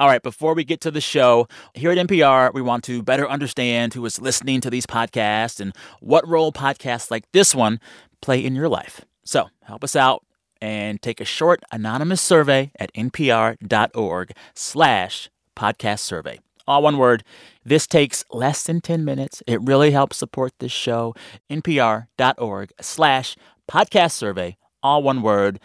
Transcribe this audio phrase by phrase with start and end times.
[0.00, 3.28] All right, before we get to the show, here at NPR, we want to better
[3.28, 7.80] understand who is listening to these podcasts and what role podcasts like this one
[8.22, 9.04] play in your life.
[9.24, 10.24] So help us out
[10.60, 16.38] and take a short anonymous survey at npr.org slash podcast survey.
[16.68, 17.24] All one word.
[17.64, 19.42] This takes less than 10 minutes.
[19.48, 21.14] It really helps support this show.
[21.50, 23.36] npr.org slash
[23.68, 24.56] podcast survey.
[24.80, 25.58] All one word.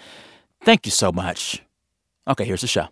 [0.64, 1.62] Thank you so much.
[2.28, 2.88] Okay, here's the show.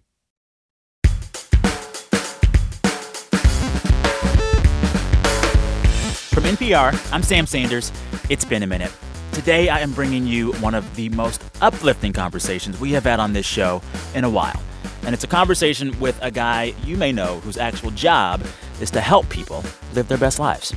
[6.41, 7.91] From NPR, I'm Sam Sanders.
[8.27, 8.91] It's been a minute.
[9.31, 13.33] Today, I am bringing you one of the most uplifting conversations we have had on
[13.33, 13.79] this show
[14.15, 14.59] in a while.
[15.03, 18.43] And it's a conversation with a guy you may know whose actual job
[18.81, 19.63] is to help people
[19.93, 20.73] live their best lives.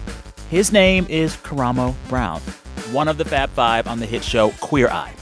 [0.51, 2.43] His name is Karamo Brown,
[2.93, 5.15] one of the Fab Five on the hit show Queer Eye.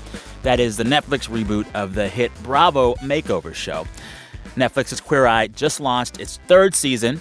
[0.42, 3.86] That is the Netflix reboot of the hit Bravo makeover show.
[4.56, 7.20] Netflix's Queer Eye just launched its third season,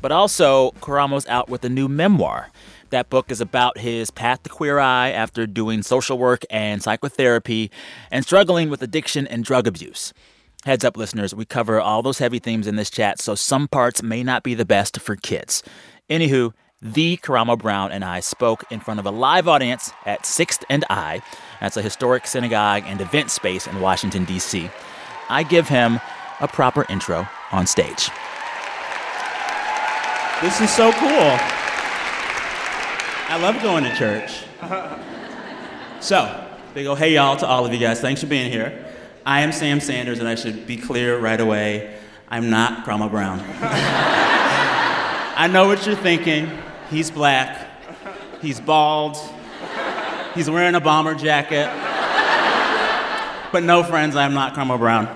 [0.00, 2.48] but also Karamo's out with a new memoir.
[2.90, 7.70] That book is about his path to Queer Eye after doing social work and psychotherapy
[8.10, 10.12] and struggling with addiction and drug abuse.
[10.64, 14.02] Heads up, listeners, we cover all those heavy themes in this chat, so some parts
[14.02, 15.62] may not be the best for kids.
[16.08, 20.64] Anywho, the Karamo Brown and I spoke in front of a live audience at 6th
[20.68, 21.22] and I.
[21.60, 24.70] That's a historic synagogue and event space in Washington, D.C.
[25.28, 26.00] I give him
[26.40, 28.10] a proper intro on stage.
[30.42, 31.63] This is so cool.
[33.26, 34.44] I love going to church.
[36.00, 38.00] So, they go, hey, y'all, to all of you guys.
[38.00, 38.84] Thanks for being here.
[39.24, 43.40] I am Sam Sanders, and I should be clear right away I'm not Karamo Brown.
[45.36, 46.50] I know what you're thinking.
[46.90, 47.66] He's black,
[48.42, 49.16] he's bald,
[50.34, 51.70] he's wearing a bomber jacket.
[53.52, 55.06] But no, friends, I'm not Karamo Brown.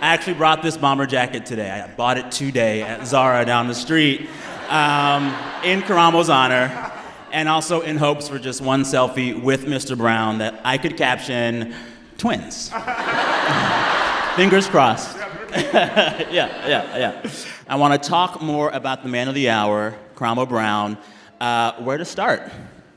[0.00, 1.70] I actually brought this bomber jacket today.
[1.70, 4.28] I bought it today at Zara down the street
[4.68, 6.92] um, in Karamo's honor,
[7.32, 9.96] and also in hopes for just one selfie with Mr.
[9.96, 11.74] Brown that I could caption
[12.18, 12.70] twins.
[14.36, 15.16] Fingers crossed.
[15.50, 17.30] yeah, yeah, yeah.
[17.68, 20.96] I want to talk more about the man of the hour, Karamo Brown.
[21.40, 22.42] Uh, where to start?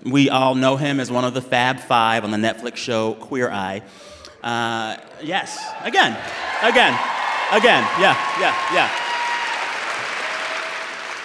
[0.04, 3.50] We all know him as one of the Fab Five on the Netflix show Queer
[3.50, 3.82] Eye.
[4.44, 6.12] Uh, yes, again,
[6.62, 6.94] again,
[7.52, 8.92] again, yeah, yeah, yeah.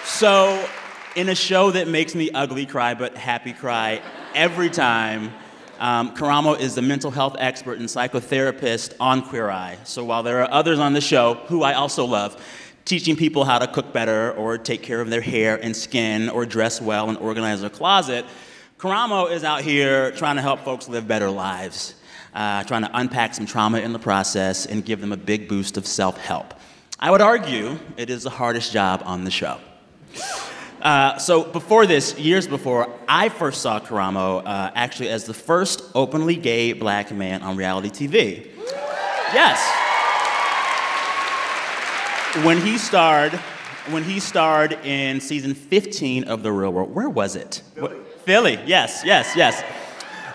[0.04, 0.69] So,
[1.18, 4.00] in a show that makes me ugly cry but happy cry
[4.36, 5.32] every time,
[5.80, 9.78] um, Karamo is the mental health expert and psychotherapist on Queer Eye.
[9.82, 12.40] So while there are others on the show who I also love,
[12.84, 16.46] teaching people how to cook better or take care of their hair and skin or
[16.46, 18.24] dress well and organize their closet,
[18.78, 21.96] Karamo is out here trying to help folks live better lives,
[22.32, 25.76] uh, trying to unpack some trauma in the process and give them a big boost
[25.76, 26.54] of self help.
[27.00, 29.58] I would argue it is the hardest job on the show.
[30.80, 35.82] Uh, so before this, years before, I first saw Karamo uh, actually as the first
[35.94, 38.46] openly gay black man on reality TV.
[39.32, 39.60] Yes.
[42.44, 43.32] When he starred,
[43.90, 47.62] when he starred in season 15 of The Real World, where was it?
[47.74, 47.96] Philly.
[48.24, 48.60] Philly.
[48.66, 49.62] Yes, yes, yes.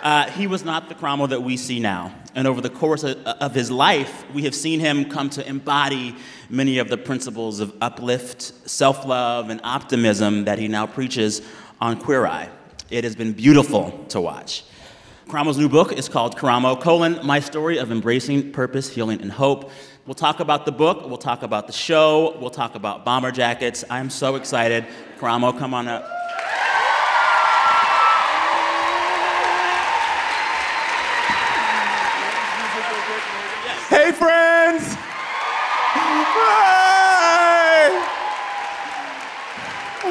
[0.04, 2.14] Uh, he was not the Karamo that we see now.
[2.36, 6.14] And over the course of, of, his life, we have seen him come to embody
[6.50, 11.42] many of the principles of uplift, self love, and optimism that he now preaches
[11.80, 12.50] on Queer Eye.
[12.90, 14.66] It has been beautiful to watch.
[15.28, 19.72] Karamo's new book is called Karamo, colon, My Story of Embracing Purpose, Healing, and Hope.
[20.06, 23.86] We'll talk about the book, we'll talk about the show, we'll talk about bomber jackets.
[23.90, 24.86] I'm so excited.
[25.18, 26.23] Karamo, come on up.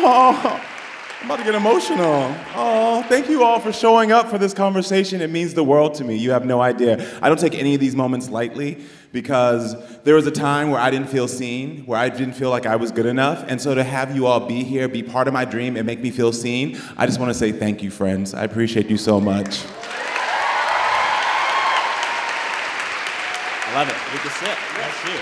[0.05, 0.61] Oh,
[1.21, 2.35] I'm about to get emotional.
[2.57, 5.21] Oh, thank you all for showing up for this conversation.
[5.21, 6.17] It means the world to me.
[6.17, 7.09] You have no idea.
[7.23, 10.91] I don't take any of these moments lightly because there was a time where I
[10.91, 13.45] didn't feel seen, where I didn't feel like I was good enough.
[13.47, 16.01] And so to have you all be here, be part of my dream, and make
[16.01, 18.35] me feel seen, I just want to say thank you, friends.
[18.35, 19.65] I appreciate you so much.
[23.65, 23.95] I Love it.
[24.13, 24.59] We can sit.
[24.77, 25.15] That's you.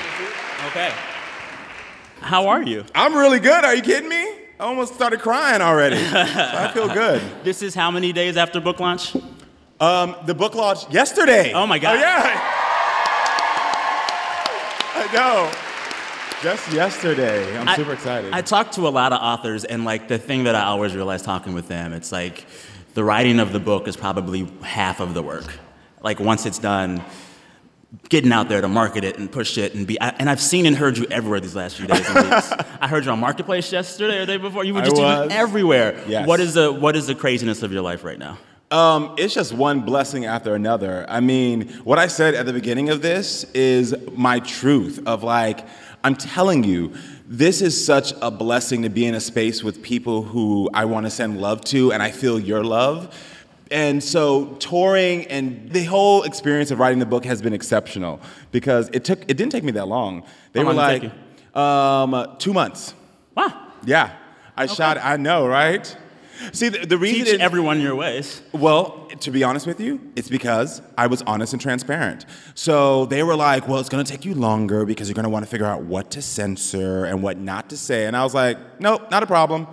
[0.68, 0.92] Okay.
[2.20, 2.86] How are you?
[2.94, 3.64] I'm really good.
[3.64, 4.39] Are you kidding me?
[4.60, 5.96] I almost started crying already.
[5.96, 7.22] so I feel good.
[7.42, 9.16] This is how many days after book launch?
[9.80, 11.54] Um, the book launch yesterday.
[11.54, 11.96] Oh my God.
[11.96, 12.40] Oh, yeah.
[14.96, 15.50] I know.
[16.42, 17.56] Just yesterday.
[17.56, 18.34] I'm I- super excited.
[18.34, 21.22] I talked to a lot of authors, and like the thing that I always realize
[21.22, 22.44] talking with them, it's like
[22.92, 25.46] the writing of the book is probably half of the work.
[26.02, 27.02] Like once it's done,
[28.08, 30.00] getting out there to market it and push it and be.
[30.00, 32.52] I, and I've seen and heard you everywhere these last few days and weeks.
[32.80, 34.64] I heard you on Marketplace yesterday or the day before.
[34.64, 36.02] You were just everywhere.
[36.06, 36.26] Yes.
[36.26, 38.38] What is the what is the craziness of your life right now?
[38.70, 41.04] Um, it's just one blessing after another.
[41.08, 45.66] I mean, what I said at the beginning of this is my truth of like,
[46.04, 46.94] I'm telling you,
[47.26, 51.06] this is such a blessing to be in a space with people who I want
[51.06, 53.12] to send love to, and I feel your love.
[53.70, 58.20] And so touring and the whole experience of writing the book has been exceptional
[58.50, 60.24] because it took it didn't take me that long.
[60.52, 61.12] They How were long did it like
[61.52, 62.94] take um, two months.
[63.36, 63.68] Wow.
[63.84, 64.12] Yeah,
[64.56, 64.98] I shot.
[64.98, 65.96] I know, right?
[66.52, 68.40] See, the, the reason Teach it- everyone your ways.
[68.52, 72.24] well, to be honest with you, it's because I was honest and transparent.
[72.54, 75.66] So they were like, well, it's gonna take you longer because you're gonna wanna figure
[75.66, 78.06] out what to censor and what not to say.
[78.06, 79.66] And I was like, nope, not a problem.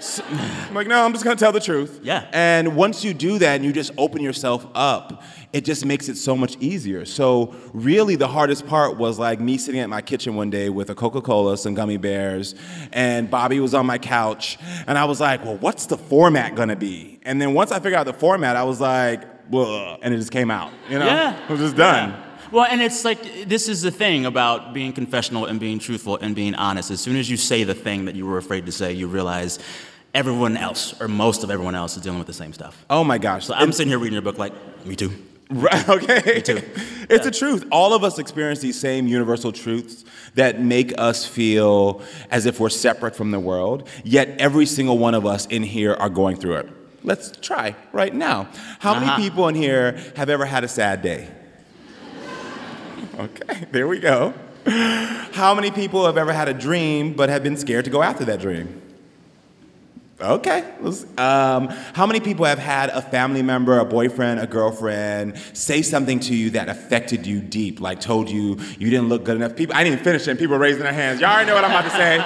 [0.00, 2.00] So- I'm like, no, I'm just gonna tell the truth.
[2.02, 2.26] Yeah.
[2.32, 6.16] And once you do that and you just open yourself up, it just makes it
[6.16, 7.04] so much easier.
[7.04, 10.90] So really the hardest part was like me sitting at my kitchen one day with
[10.90, 12.54] a Coca-Cola, some gummy bears,
[12.92, 16.76] and Bobby was on my couch, and I was like, well, what's the format gonna
[16.76, 17.18] be?
[17.22, 20.30] And then once I figured out the format, I was like, well, and it just
[20.30, 20.72] came out.
[20.88, 21.06] You know?
[21.06, 21.42] Yeah.
[21.44, 22.10] It was just done.
[22.10, 22.26] Yeah.
[22.52, 26.34] Well, and it's like this is the thing about being confessional and being truthful and
[26.34, 26.90] being honest.
[26.90, 29.60] As soon as you say the thing that you were afraid to say, you realize
[30.14, 32.84] everyone else or most of everyone else is dealing with the same stuff.
[32.90, 33.46] Oh my gosh.
[33.46, 34.52] So I'm sitting here reading your book like,
[34.86, 35.12] me too.
[35.50, 36.22] Right, okay.
[36.36, 36.62] Me too.
[37.08, 37.64] It's the truth.
[37.72, 40.04] All of us experience these same universal truths
[40.34, 45.14] that make us feel as if we're separate from the world, yet every single one
[45.14, 46.68] of us in here are going through it.
[47.02, 48.48] Let's try right now.
[48.78, 49.06] How Uh-huh.
[49.06, 51.28] many people in here have ever had a sad day?
[53.18, 54.32] Okay, there we go.
[54.66, 58.24] How many people have ever had a dream but have been scared to go after
[58.26, 58.80] that dream?
[60.20, 60.70] Okay.
[61.16, 66.20] Um, how many people have had a family member, a boyfriend, a girlfriend say something
[66.20, 69.56] to you that affected you deep, like told you you didn't look good enough?
[69.56, 71.20] People, I didn't even finish it, and people raising their hands.
[71.20, 72.16] Y'all already know what I'm about to say.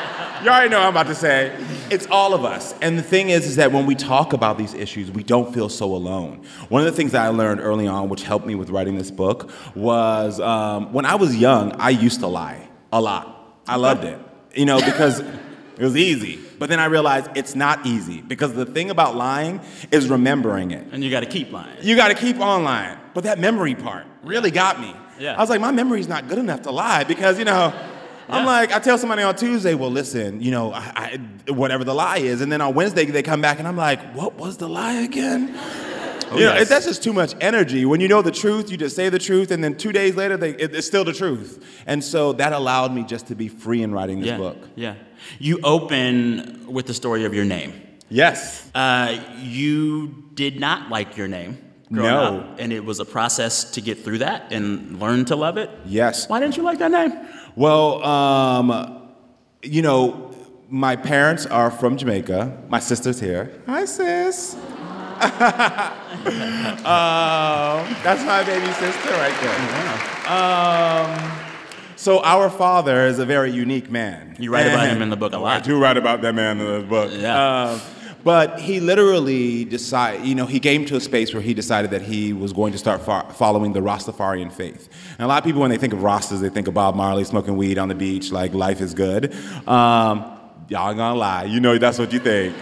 [0.45, 1.57] Y'all already know what I'm about to say.
[1.91, 2.75] It's all of us.
[2.83, 5.69] And the thing is, is that when we talk about these issues, we don't feel
[5.69, 6.45] so alone.
[6.69, 9.13] One of the things that I learned early on, which helped me with writing this
[9.13, 13.63] book, was um, when I was young, I used to lie a lot.
[13.67, 14.19] I loved it,
[14.55, 16.41] you know, because it was easy.
[16.65, 20.87] But then I realized it's not easy because the thing about lying is remembering it.
[20.93, 21.77] And you got to keep lying.
[21.83, 22.99] You got to keep on lying.
[23.13, 24.97] But that memory part really got me.
[25.19, 25.37] Yeah.
[25.37, 27.71] I was like, my memory's not good enough to lie because, you know,
[28.31, 31.95] I'm like, I tell somebody on Tuesday, well, listen, you know, I, I, whatever the
[31.95, 32.41] lie is.
[32.41, 35.55] And then on Wednesday, they come back and I'm like, what was the lie again?
[36.31, 36.69] Oh, you know, yes.
[36.69, 37.85] that's just too much energy.
[37.85, 40.37] When you know the truth, you just say the truth, and then two days later,
[40.37, 41.83] they, it, it's still the truth.
[41.87, 44.39] And so that allowed me just to be free in writing this yeah.
[44.39, 44.57] book.
[44.75, 44.95] Yeah.
[45.39, 47.73] You open with the story of your name.
[48.09, 48.71] Yes.
[48.75, 51.59] Uh, you did not like your name
[51.91, 52.05] No.
[52.05, 55.71] up, and it was a process to get through that and learn to love it.
[55.87, 56.29] Yes.
[56.29, 57.13] Why didn't you like that name?
[57.57, 59.09] Well, um,
[59.63, 60.35] you know,
[60.69, 62.65] my parents are from Jamaica.
[62.69, 63.63] My sister's here.
[63.67, 64.57] Hi, sis.
[65.25, 65.31] um,
[68.03, 69.59] that's my baby sister right there.
[70.27, 71.44] Um,
[71.97, 74.37] so our father is a very unique man.
[74.39, 75.63] You write about him in the book a lot.
[75.63, 77.11] I do write about that man in the book.
[77.13, 77.71] Yeah.
[77.71, 77.81] Um,
[78.25, 82.01] but he literally decided, you know, he came to a space where he decided that
[82.01, 84.89] he was going to start fo- following the Rastafarian faith.
[85.19, 87.25] And a lot of people, when they think of Rastas, they think of Bob Marley
[87.25, 89.35] smoking weed on the beach, like life is good.
[89.69, 90.25] Um,
[90.69, 92.57] y'all ain't gonna lie, you know that's what you think.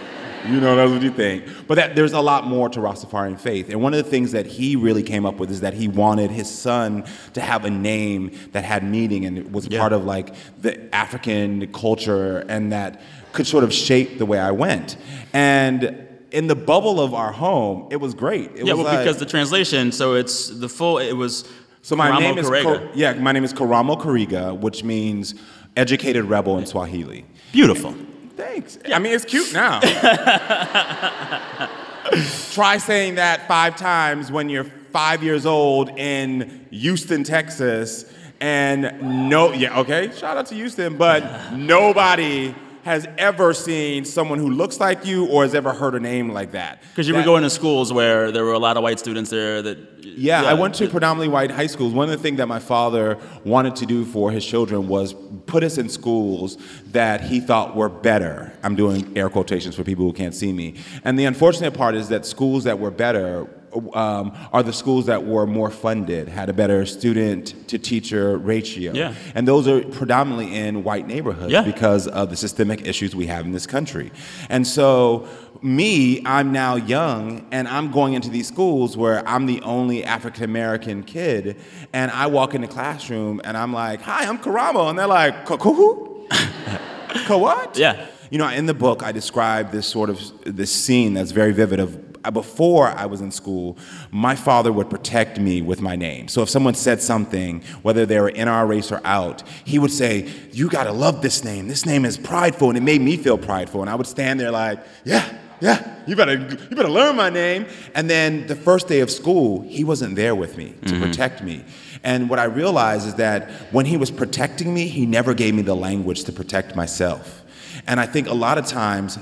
[0.45, 1.45] You know that's what you think.
[1.67, 3.69] But that, there's a lot more to Rastafarian faith.
[3.69, 6.31] And one of the things that he really came up with is that he wanted
[6.31, 9.79] his son to have a name that had meaning and it was Yeah.
[9.79, 14.51] part of like the African culture and that could sort of shape the way I
[14.51, 14.97] went.
[15.31, 15.97] And
[16.31, 18.51] in the bubble of our home, it was great.
[18.55, 21.45] It yeah, was well, like- because the translation, so it's the full, it was
[21.81, 22.49] so my Karamo name is.
[22.49, 25.35] Ko- yeah, my name is Karamo Kariga, which means
[25.75, 27.25] educated rebel in Swahili.
[27.51, 27.93] Beautiful.
[28.35, 28.79] Thanks.
[28.91, 29.79] I mean, it's cute now.
[32.51, 39.53] Try saying that five times when you're five years old in Houston, Texas, and no,
[39.53, 45.05] yeah, okay, shout out to Houston, but nobody has ever seen someone who looks like
[45.05, 46.81] you or has ever heard a name like that.
[46.89, 49.61] Because you were going to schools where there were a lot of white students there
[49.61, 49.77] that.
[50.03, 51.93] Yeah, I went to predominantly white high schools.
[51.93, 55.63] One of the things that my father wanted to do for his children was put
[55.63, 58.53] us in schools that he thought were better.
[58.61, 60.75] I'm doing air quotations for people who can't see me.
[61.03, 63.47] And the unfortunate part is that schools that were better
[63.93, 68.93] um, are the schools that were more funded, had a better student to teacher ratio.
[68.93, 69.13] Yeah.
[69.35, 71.63] And those are predominantly in white neighborhoods Yeah.
[71.63, 74.11] because of the systemic issues we have in this country.
[74.49, 75.27] And so,
[75.61, 80.43] me, I'm now young and I'm going into these schools where I'm the only African
[80.43, 81.55] American kid,
[81.93, 84.89] and I walk in the classroom and I'm like, Hi, I'm Karamo.
[84.89, 86.27] And they're like, "Ka- ka- who?
[87.27, 87.77] Ka what?
[87.77, 88.07] Yeah.
[88.29, 91.79] You know, in the book, I describe this sort of this scene that's very vivid
[91.79, 93.77] of before I was in school,
[94.11, 96.27] my father would protect me with my name.
[96.27, 99.91] So if someone said something, whether they were in our race or out, he would
[99.91, 101.67] say, "You gotta love this name.
[101.67, 103.81] This name is prideful," and it made me feel prideful.
[103.81, 105.25] And I would stand there like, "Yeah,
[105.59, 107.65] yeah, you better, you better learn my name."
[107.95, 111.03] And then the first day of school, he wasn't there with me to mm-hmm.
[111.03, 111.63] protect me.
[112.03, 115.61] And what I realized is that when he was protecting me, he never gave me
[115.61, 117.43] the language to protect myself.
[117.87, 119.17] And I think a lot of times,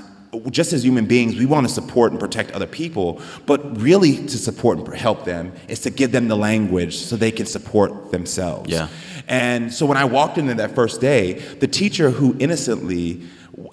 [0.50, 4.38] just as human beings, we want to support and protect other people, but really to
[4.38, 8.70] support and help them is to give them the language so they can support themselves.
[8.70, 8.88] Yeah.
[9.28, 13.22] And so when I walked into that first day, the teacher who innocently,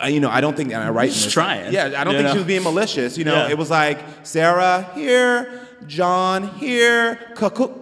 [0.05, 2.25] you know, I don't think, and I write in Just trying, Yeah, I don't think
[2.25, 2.31] know?
[2.33, 3.17] she was being malicious.
[3.17, 3.51] You know, Yeah.
[3.51, 5.49] it was like Sarah here,
[5.87, 7.73] John here, Kaku.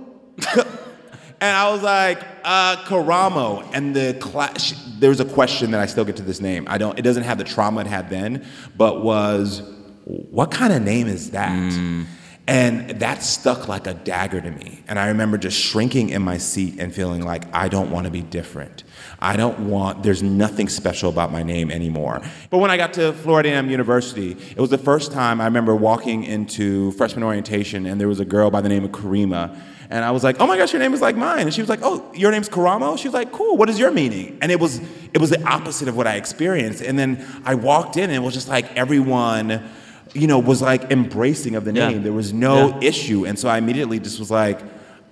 [1.39, 3.69] And I was like, uh, Karamo.
[3.73, 6.65] And the class, there was a question that I still get to this name.
[6.67, 9.61] I don't, it doesn't have the trauma it had then, but was,
[10.05, 11.53] what kind of name is that?
[12.49, 14.81] And that stuck like a dagger to me.
[14.87, 18.11] And I remember just shrinking in my seat and feeling like, I don't want to
[18.11, 18.85] be different.
[19.19, 22.21] I don't want, there's nothing special about my name anymore.
[22.49, 25.75] But when I got to Florida A&M University, it was the first time I remember
[25.75, 29.59] walking into freshman orientation and there was a girl by the name of Karima.
[29.89, 31.39] And I was like, oh my gosh, your name is like mine.
[31.41, 32.97] And she was like, oh, your name's Karamo?
[32.97, 34.37] She was like, cool, what is your meaning?
[34.41, 34.81] And it was,
[35.13, 36.81] it was the opposite of what I experienced.
[36.83, 39.63] And then I walked in and it was just like everyone,
[40.13, 41.89] you know, was like embracing of the Yeah.
[41.89, 42.03] name.
[42.03, 42.87] There was no Yeah.
[42.89, 43.25] issue.
[43.25, 44.59] And so I immediately just was like,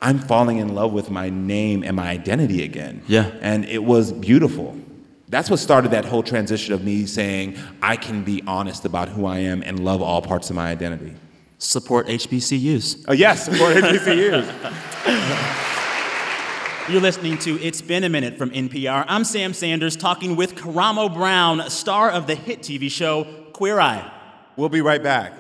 [0.02, 3.02] I'm falling in love with my name and my identity again.
[3.08, 3.32] Yeah.
[3.42, 4.76] And it was beautiful.
[5.30, 9.26] That's what started that whole transition of me saying, I can be honest about who
[9.26, 11.14] I am and love all parts of my identity.
[11.66, 13.06] Support HBCUs.
[13.08, 14.52] Oh, yes, for HBCUs.
[16.88, 19.06] You're listening to It's Been a Minute from NPR.
[19.08, 24.12] I'm Sam Sanders talking with Karamo Brown, star of the hit TV show Queer Eye.
[24.56, 25.34] We'll be right back.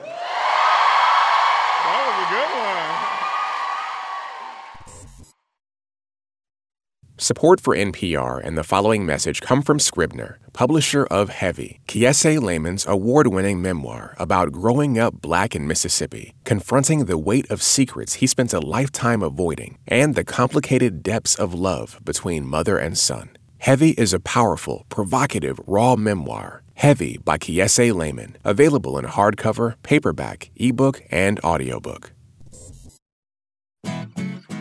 [7.17, 12.86] Support for NPR and the following message come from Scribner, publisher of Heavy, Kiese Laymon's
[12.86, 18.27] award winning memoir about growing up black in Mississippi, confronting the weight of secrets he
[18.27, 23.29] spent a lifetime avoiding, and the complicated depths of love between mother and son.
[23.60, 26.63] Heavy is a powerful, provocative, raw memoir.
[26.74, 32.12] Heavy by Kiese Laymon, available in hardcover, paperback, ebook, and audiobook.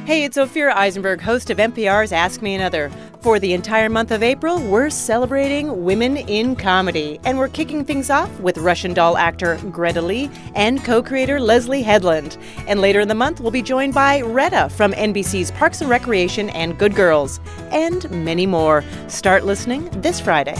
[0.04, 2.90] Hey, it's Ophira Eisenberg, host of NPR's Ask Me Another.
[3.22, 8.10] For the entire month of April, we're celebrating women in comedy, and we're kicking things
[8.10, 12.36] off with Russian doll actor Greta Lee and co creator Leslie Headland.
[12.66, 16.50] And later in the month, we'll be joined by Retta from NBC's Parks and Recreation
[16.50, 18.84] and Good Girls, and many more.
[19.08, 20.56] Start listening this Friday.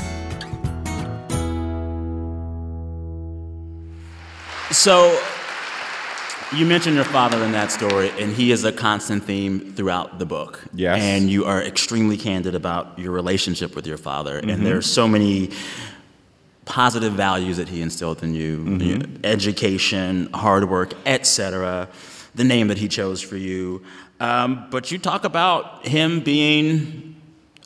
[4.71, 5.21] So,
[6.53, 10.27] you mentioned your father in that story, and he is a constant theme throughout the
[10.27, 10.63] book.
[10.75, 11.01] Yes.
[11.01, 14.41] And you are extremely candid about your relationship with your father.
[14.41, 14.51] Mm-hmm.
[14.51, 15.51] And there are so many
[16.65, 18.81] positive values that he instilled in you, Mm-hmm.
[18.81, 21.89] you know, education, hard work, etc.
[22.35, 23.83] The name that he chose for you.
[24.21, 27.17] Um, but you talk about him being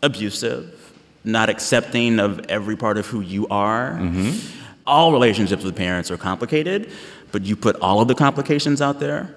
[0.02, 0.92] abusive,
[1.24, 3.92] not accepting of every part of who you are.
[3.92, 4.54] Mm-hmm.
[4.86, 6.90] All relationships with parents are complicated,
[7.32, 9.34] but you put all of the complications out there.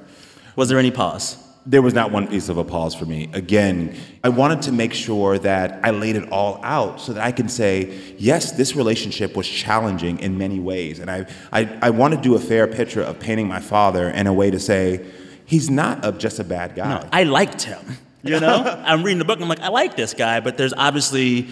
[0.55, 1.37] Was there any pause?
[1.65, 3.29] There was not one piece of a pause for me.
[3.33, 7.31] Again, I wanted to make sure that I laid it all out so that I
[7.31, 10.97] can say, yes, this relationship was challenging in many ways.
[10.97, 14.25] And I, I, I want to do a fair picture of painting my father in
[14.25, 15.05] a way to say,
[15.45, 16.99] he's not a, just a bad guy.
[16.99, 17.97] No, I liked him.
[18.23, 19.35] You know, I'm reading the book.
[19.35, 21.47] and I'm like, I like this guy, but there's obviously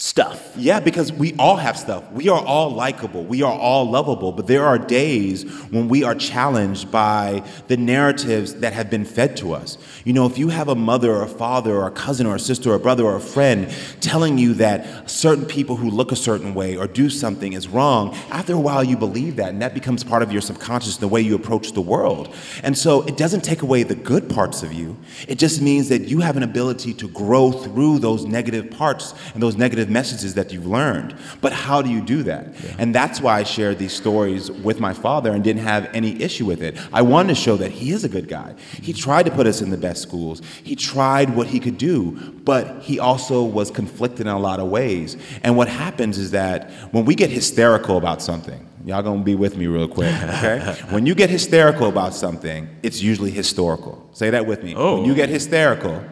[0.00, 0.52] stuff.
[0.56, 2.08] Yeah, because we all have stuff.
[2.12, 3.24] We are all likable.
[3.24, 4.30] We are all lovable.
[4.30, 9.36] But there are days when we are challenged by the narratives that have been fed
[9.38, 9.76] to us.
[10.04, 12.38] You know, if you have a mother or a father or a cousin or a
[12.38, 13.68] sister or a brother or a friend
[14.00, 18.14] telling you that certain people who look a certain way or do something is wrong,
[18.30, 21.20] after a while you believe that, and that becomes part of your subconscious, the way
[21.20, 22.32] you approach the world.
[22.62, 24.96] And so it doesn't take away the good parts of you.
[25.26, 29.42] It just means that you have an ability to grow through those negative parts and
[29.42, 31.16] those negative messages that you've learned.
[31.40, 32.54] But how do you do that?
[32.62, 32.76] Yeah.
[32.78, 36.46] And that's why I shared these stories with my father and didn't have any issue
[36.46, 36.76] with it.
[36.92, 38.54] I wanted to show that he is a good guy.
[38.82, 42.12] He tried to put us in the best schools, he tried what he could do,
[42.44, 45.16] but he also was conflicted in a lot of ways.
[45.42, 49.54] And what happens is that when we get hysterical about something, Y'all gonna be with
[49.56, 50.74] me real quick, okay?
[50.88, 54.08] when you get hysterical about something, it's usually historical.
[54.12, 54.74] Say that with me.
[54.74, 54.96] Oh.
[54.96, 56.02] When you get hysterical,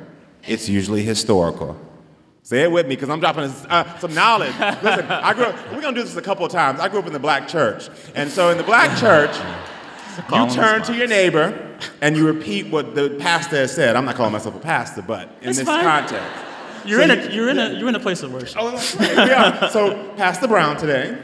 [0.47, 1.75] it's usually historical.
[2.47, 4.57] Say it with me, because I'm dropping uh, some knowledge.
[4.57, 6.79] Listen, I grew up, we're gonna do this a couple of times.
[6.79, 7.89] I grew up in the black church.
[8.15, 9.37] And so in the black church,
[10.33, 13.97] you turn to your neighbor and you repeat what the pastor has said.
[13.97, 15.83] I'm not calling myself a pastor, but in it's this fine.
[15.83, 16.25] context.
[16.85, 18.57] You're, so in a, you're, in a, you're in a place of worship.
[18.61, 19.17] Oh, right.
[19.17, 19.69] yeah.
[19.71, 21.19] So, Pastor Brown today,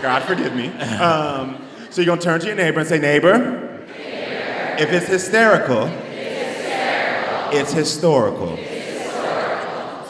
[0.00, 0.68] God forgive me.
[0.68, 3.36] Um, so, you're going to turn to your neighbor and say, Neighbor,
[3.98, 4.76] neighbor.
[4.78, 8.58] if it's hysterical, if it's, hysterical it's historical.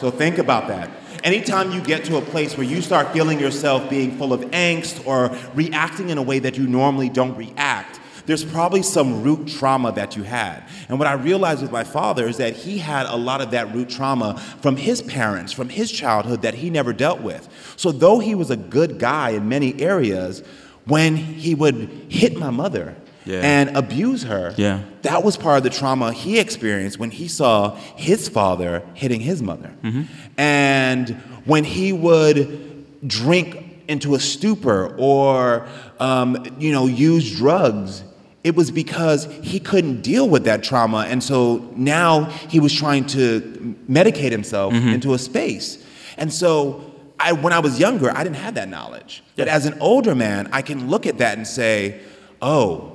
[0.03, 0.91] So, think about that.
[1.23, 5.07] Anytime you get to a place where you start feeling yourself being full of angst
[5.07, 9.93] or reacting in a way that you normally don't react, there's probably some root trauma
[9.93, 10.67] that you had.
[10.89, 13.73] And what I realized with my father is that he had a lot of that
[13.73, 17.47] root trauma from his parents, from his childhood that he never dealt with.
[17.77, 20.43] So, though he was a good guy in many areas,
[20.83, 21.75] when he would
[22.09, 22.93] hit my mother,
[23.25, 23.39] yeah.
[23.41, 24.53] and abuse her.
[24.57, 24.81] Yeah.
[25.01, 29.41] That was part of the trauma he experienced when he saw his father hitting his
[29.41, 29.73] mother.
[29.83, 30.03] Mm-hmm.
[30.37, 31.09] And
[31.45, 35.67] when he would drink into a stupor or
[35.99, 38.03] um, you know use drugs
[38.43, 41.05] it was because he couldn't deal with that trauma.
[41.07, 44.89] And so now he was trying to medicate himself mm-hmm.
[44.89, 45.83] into a space.
[46.17, 49.23] And so I, when I was younger, I didn't have that knowledge.
[49.37, 52.01] But as an older man, I can look at that and say,
[52.41, 52.92] oh,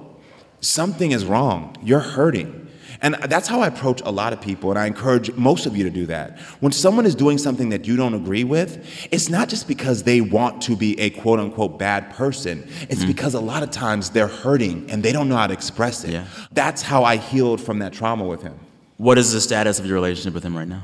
[0.60, 1.76] something is wrong.
[1.82, 2.68] You're hurting.
[3.00, 5.84] And that's how I approach a lot of people, and I encourage most of you
[5.84, 6.38] to do that.
[6.60, 10.20] When someone is doing something that you don't agree with, it's not just because they
[10.20, 13.06] want to be a quote unquote bad person, it's mm-hmm.
[13.06, 16.10] because a lot of times they're hurting and they don't know how to express it.
[16.10, 16.26] Yeah.
[16.50, 18.58] That's how I healed from that trauma with him.
[18.96, 20.82] What is the status of your relationship with him right now?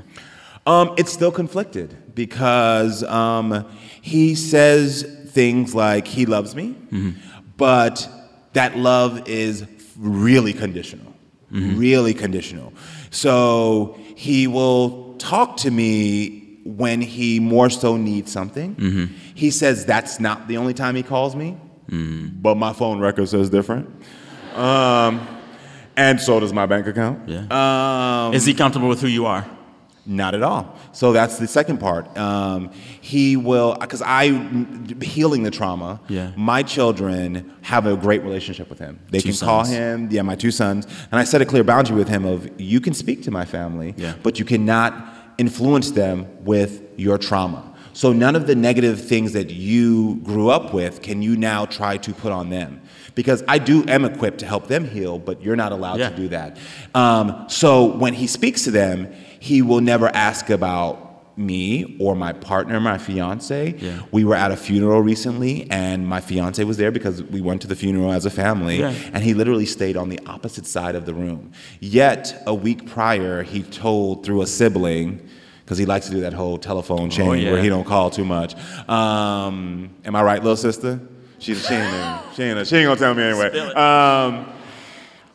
[0.66, 3.66] Um, it's still conflicted because um,
[4.00, 7.10] he says things like he loves me, mm-hmm.
[7.56, 8.08] but
[8.54, 9.64] that love is
[9.96, 11.14] really conditional
[11.54, 11.78] mm-hmm.
[11.78, 12.72] really conditional.
[13.10, 18.74] So he will talk to me when he more so needs something.
[18.74, 19.14] Mm-hmm.
[19.34, 21.56] He says that's not the only time he calls me,
[21.88, 22.40] mm-hmm.
[22.40, 23.88] but my phone record says different.
[24.54, 25.26] Um,
[25.96, 27.28] and so does my bank account.
[27.28, 28.26] Yeah.
[28.26, 29.46] Um, Is he comfortable with who you are?
[30.06, 30.76] Not at all.
[30.92, 32.16] So that's the second part.
[32.18, 34.26] Um, he will, because I
[35.02, 36.00] healing the trauma.
[36.08, 36.32] Yeah.
[36.36, 39.00] My children have a great relationship with him.
[39.10, 39.48] They two can sons.
[39.48, 40.08] call him.
[40.10, 40.86] Yeah, my two sons.
[41.10, 43.94] And I set a clear boundary with him of you can speak to my family,
[43.96, 44.14] yeah.
[44.22, 44.94] but you cannot
[45.38, 47.74] influence them with your trauma.
[47.94, 51.96] So none of the negative things that you grew up with can you now try
[51.98, 52.82] to put on them
[53.14, 56.10] because I do am equipped to help them heal, but you're not allowed yeah.
[56.10, 56.58] to do that.
[56.94, 62.32] Um, so when he speaks to them, he will never ask about me or my
[62.32, 63.74] partner, my fiance.
[63.76, 64.00] Yeah.
[64.10, 67.68] We were at a funeral recently, and my fiance was there because we went to
[67.68, 68.94] the funeral as a family, yeah.
[69.12, 71.52] and he literally stayed on the opposite side of the room.
[71.80, 75.20] Yet, a week prior, he told through a sibling,
[75.62, 77.52] because he likes to do that whole telephone chain oh, yeah.
[77.52, 78.54] where he don't call too much.
[78.88, 81.00] Um, am I right, little sister?
[81.38, 83.50] She, she, ain't, she, ain't, she ain't gonna tell me anyway.
[83.74, 84.46] Um,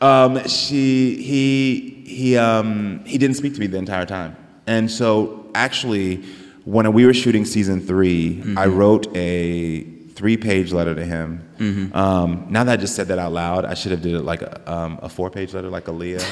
[0.00, 4.36] um, she, he, he, um, he didn't speak to me the entire time.
[4.66, 6.24] And so, actually,
[6.64, 8.58] when we were shooting season 3 mm-hmm.
[8.58, 9.82] I wrote a
[10.20, 11.48] three-page letter to him.
[11.58, 11.96] Mm-hmm.
[11.96, 14.42] Um, now that I just said that out loud, I should have did it like
[14.42, 16.22] a, um, a four-page letter, like Aaliyah.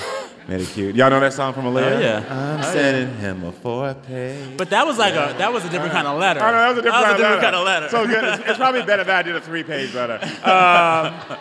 [0.49, 0.95] Made it cute.
[0.95, 1.97] Y'all know that song from Aaliyah?
[1.97, 2.25] Oh, yeah.
[2.29, 3.21] I'm oh, sending yeah.
[3.21, 4.59] him a four-page.
[4.59, 6.41] But that was like a that was a different kind of letter.
[6.41, 7.89] I know that was a different, that was kind, a of different kind of letter.
[7.89, 8.25] So good.
[8.25, 10.21] It's, it's, probably better that I did a three-page letter.
[10.49, 11.39] Um,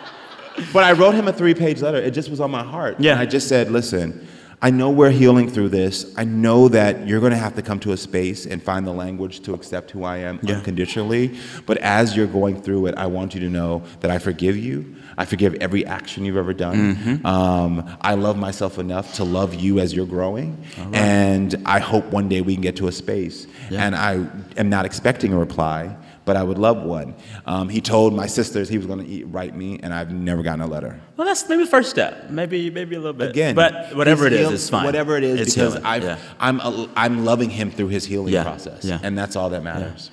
[0.72, 1.98] but I wrote him a three page letter.
[1.98, 2.96] It just was on my heart.
[2.98, 3.12] Yeah.
[3.12, 4.26] And I just said, listen,
[4.60, 6.12] I know we're healing through this.
[6.16, 8.92] I know that you're going to have to come to a space and find the
[8.92, 10.56] language to accept who I am yeah.
[10.56, 11.38] unconditionally.
[11.64, 14.96] But as you're going through it, I want you to know that I forgive you.
[15.16, 16.96] I forgive every action you've ever done.
[16.96, 17.26] Mm-hmm.
[17.26, 20.64] Um, I love myself enough to love you as you're growing.
[20.76, 20.94] Right.
[20.94, 23.46] And I hope one day we can get to a space.
[23.70, 23.84] Yeah.
[23.84, 25.96] And I am not expecting a reply
[26.28, 27.14] but I would love one.
[27.46, 30.60] Um, he told my sisters he was going to write me, and I've never gotten
[30.60, 31.00] a letter.
[31.16, 32.28] Well, that's maybe the first step.
[32.28, 33.30] Maybe maybe a little bit.
[33.30, 34.84] Again, but whatever it is, it's fine.
[34.84, 35.76] Whatever it is, it's because.
[35.76, 36.18] I've, yeah.
[36.38, 36.60] I'm
[36.94, 38.42] I'm loving him through his healing yeah.
[38.42, 39.00] process, yeah.
[39.02, 40.10] and that's all that matters.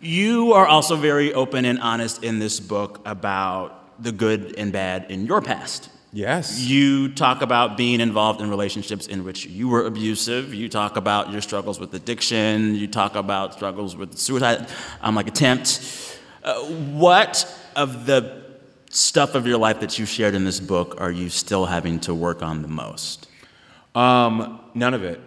[0.00, 5.10] You are also very open and honest in this book about the good and bad
[5.10, 6.60] in your past Yes.
[6.60, 10.54] You talk about being involved in relationships in which you were abusive.
[10.54, 12.74] You talk about your struggles with addiction.
[12.74, 14.68] You talk about struggles with suicide,
[15.02, 16.18] um, like attempt.
[16.42, 18.44] Uh, what of the
[18.90, 22.14] stuff of your life that you shared in this book are you still having to
[22.14, 23.28] work on the most?
[23.94, 25.20] Um, none of it.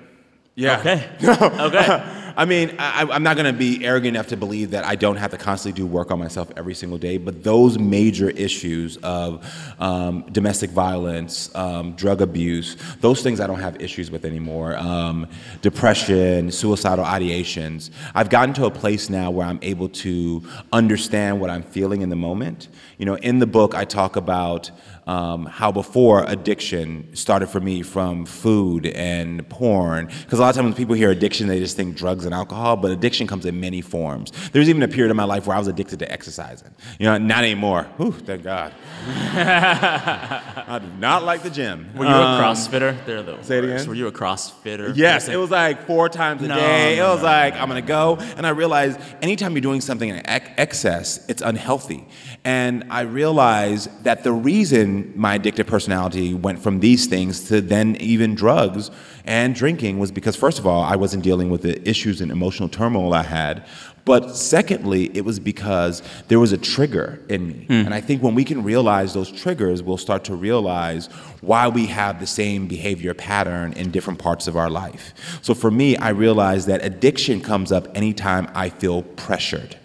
[0.55, 0.79] Yeah.
[0.79, 1.09] Okay.
[1.23, 2.18] okay.
[2.37, 5.17] I mean, I, am not going to be arrogant enough to believe that I don't
[5.17, 7.17] have to constantly do work on myself every single day.
[7.17, 9.45] But those major issues of
[9.79, 14.77] um, domestic violence, um, drug abuse, those things I don't have issues with anymore.
[14.77, 15.27] Um,
[15.61, 17.89] depression, suicidal ideations.
[18.13, 22.09] I've gotten to a place now where I'm able to understand what I'm feeling in
[22.09, 22.67] the moment.
[22.97, 24.71] You know, in the book, I talk about
[25.09, 30.05] um, how before addiction started for me from food and porn.
[30.05, 32.77] Because a lot of times when people hear addiction, they just think drugs and alcohol,
[32.77, 34.31] but addiction comes in many forms.
[34.51, 36.75] There was even a period in my life where I was addicted to exercising.
[36.99, 37.87] You know, not anymore.
[37.97, 38.71] Whew, thank God.
[39.07, 41.89] I do not like the gym.
[41.95, 43.03] Were you um, a CrossFitter?
[43.07, 43.87] They're the say it again.
[43.87, 44.95] Were you a CrossFitter?
[44.95, 46.97] Yes, it was like four times a no, day.
[46.97, 50.07] No, it was no, like I'm gonna go, and I realized anytime you're doing something
[50.07, 52.07] in excess, it's unhealthy.
[52.45, 57.97] And I realized that the reason my addictive personality went from these things to then
[57.97, 58.91] even drugs
[59.25, 62.69] and drinking was because, first of all, I wasn't dealing with the issues and emotional
[62.69, 63.67] turmoil I had.
[64.05, 67.67] But secondly, it was because there was a trigger in me.
[67.69, 67.85] Mm.
[67.85, 71.07] And I think when we can realize those triggers, we'll start to realize
[71.41, 75.13] why we have the same behavior pattern in different parts of our life.
[75.43, 79.75] So for me, I realized that addiction comes up anytime I feel pressured.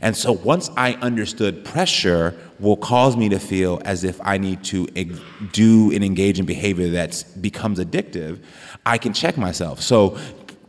[0.00, 4.64] And so once I understood pressure will cause me to feel as if I need
[4.64, 4.86] to
[5.52, 8.42] do and engage in behavior that becomes addictive,
[8.86, 9.80] I can check myself.
[9.80, 10.18] So,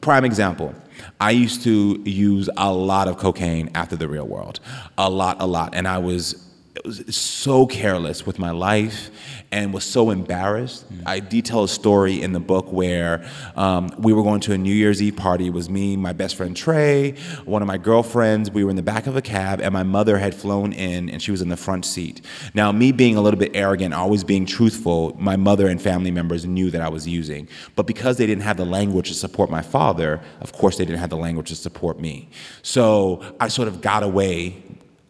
[0.01, 0.73] prime example.
[1.21, 4.59] I used to use a lot of cocaine after the real world.
[4.97, 5.73] A lot, a lot.
[5.73, 6.45] And I was
[6.85, 9.09] was so careless with my life
[9.51, 10.91] and was so embarrassed.
[10.93, 11.03] Mm.
[11.05, 14.73] I detail a story in the book where um, we were going to a New
[14.73, 15.47] Year's Eve party.
[15.47, 18.51] It was me, my best friend Trey, one of my girlfriends.
[18.51, 21.21] We were in the back of a cab, and my mother had flown in, and
[21.21, 22.21] she was in the front seat.
[22.53, 26.45] Now, me being a little bit arrogant, always being truthful, my mother and family members
[26.45, 27.47] knew that I was using.
[27.75, 30.99] But because they didn't have the language to support my father, of course, they didn't
[30.99, 32.29] have the language to support me.
[32.61, 34.63] So I sort of got away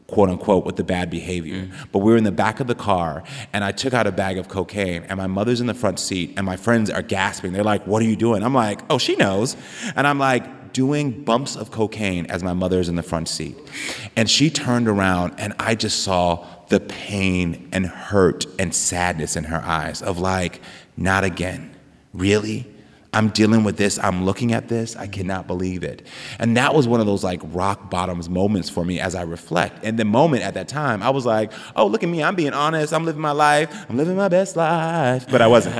[0.09, 1.63] quote unquote, with the bad behavior.
[1.63, 1.71] Mm.
[1.91, 4.37] But we were in the back of the car, and I took out a bag
[4.37, 7.53] of cocaine, and my mother's in the front seat, and my friends are gasping.
[7.53, 8.43] They're like, What are you doing?
[8.43, 9.55] I'm like, Oh, she knows.
[9.95, 13.57] And I'm like, doing bumps of cocaine as my mother's in the front seat.
[14.15, 19.45] And she turned around, and I just saw the pain and hurt and sadness in
[19.45, 20.61] her eyes of like,
[20.97, 21.75] Not again.
[22.13, 22.67] Really?
[23.13, 23.97] I'm dealing with this.
[23.97, 24.95] I'm looking at this.
[24.95, 26.05] I cannot believe it.
[26.37, 29.83] And that was one of those like rock bottoms moments for me as I reflect.
[29.83, 32.21] And the moment at that time, I was like, oh, look at me.
[32.21, 32.93] I'm being honest.
[32.93, 33.85] I'm living my life.
[33.89, 35.25] I'm living my best life.
[35.29, 35.75] But I wasn't.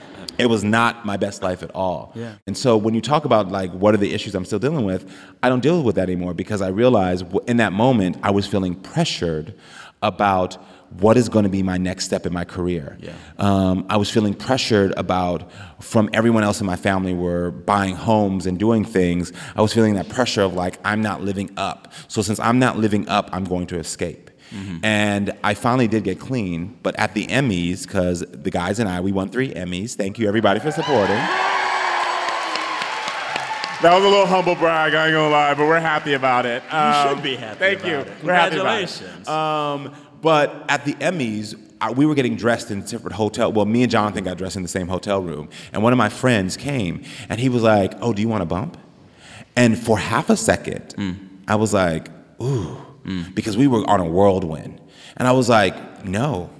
[0.38, 2.12] it was not my best life at all.
[2.14, 2.34] Yeah.
[2.46, 5.10] And so when you talk about like what are the issues I'm still dealing with,
[5.42, 8.74] I don't deal with that anymore because I realized in that moment I was feeling
[8.74, 9.54] pressured
[10.02, 10.58] about
[11.00, 12.96] what is going to be my next step in my career.
[13.00, 13.14] Yeah.
[13.38, 18.46] Um, I was feeling pressured about from everyone else in my family were buying homes
[18.46, 19.32] and doing things.
[19.56, 21.92] I was feeling that pressure of like I'm not living up.
[22.06, 24.23] So since I'm not living up, I'm going to escape.
[24.50, 24.84] Mm-hmm.
[24.84, 29.00] And I finally did get clean, but at the Emmys, because the guys and I,
[29.00, 29.94] we won three Emmys.
[29.94, 31.20] Thank you everybody for supporting.
[33.82, 36.62] That was a little humble brag, I ain't gonna lie, but we're happy about it.
[36.72, 37.58] Um, you should um, be happy.
[37.58, 37.98] Thank you.
[37.98, 38.06] It.
[38.20, 39.28] Congratulations.
[39.28, 41.54] Um, but at the Emmys,
[41.94, 43.52] we were getting dressed in different hotel.
[43.52, 46.08] Well, me and Jonathan got dressed in the same hotel room, and one of my
[46.08, 48.78] friends came, and he was like, "Oh, do you want a bump?"
[49.54, 51.18] And for half a second, mm.
[51.46, 52.08] I was like,
[52.42, 53.34] "Ooh," mm.
[53.34, 54.80] because we were on a whirlwind,
[55.16, 56.50] and I was like, "No."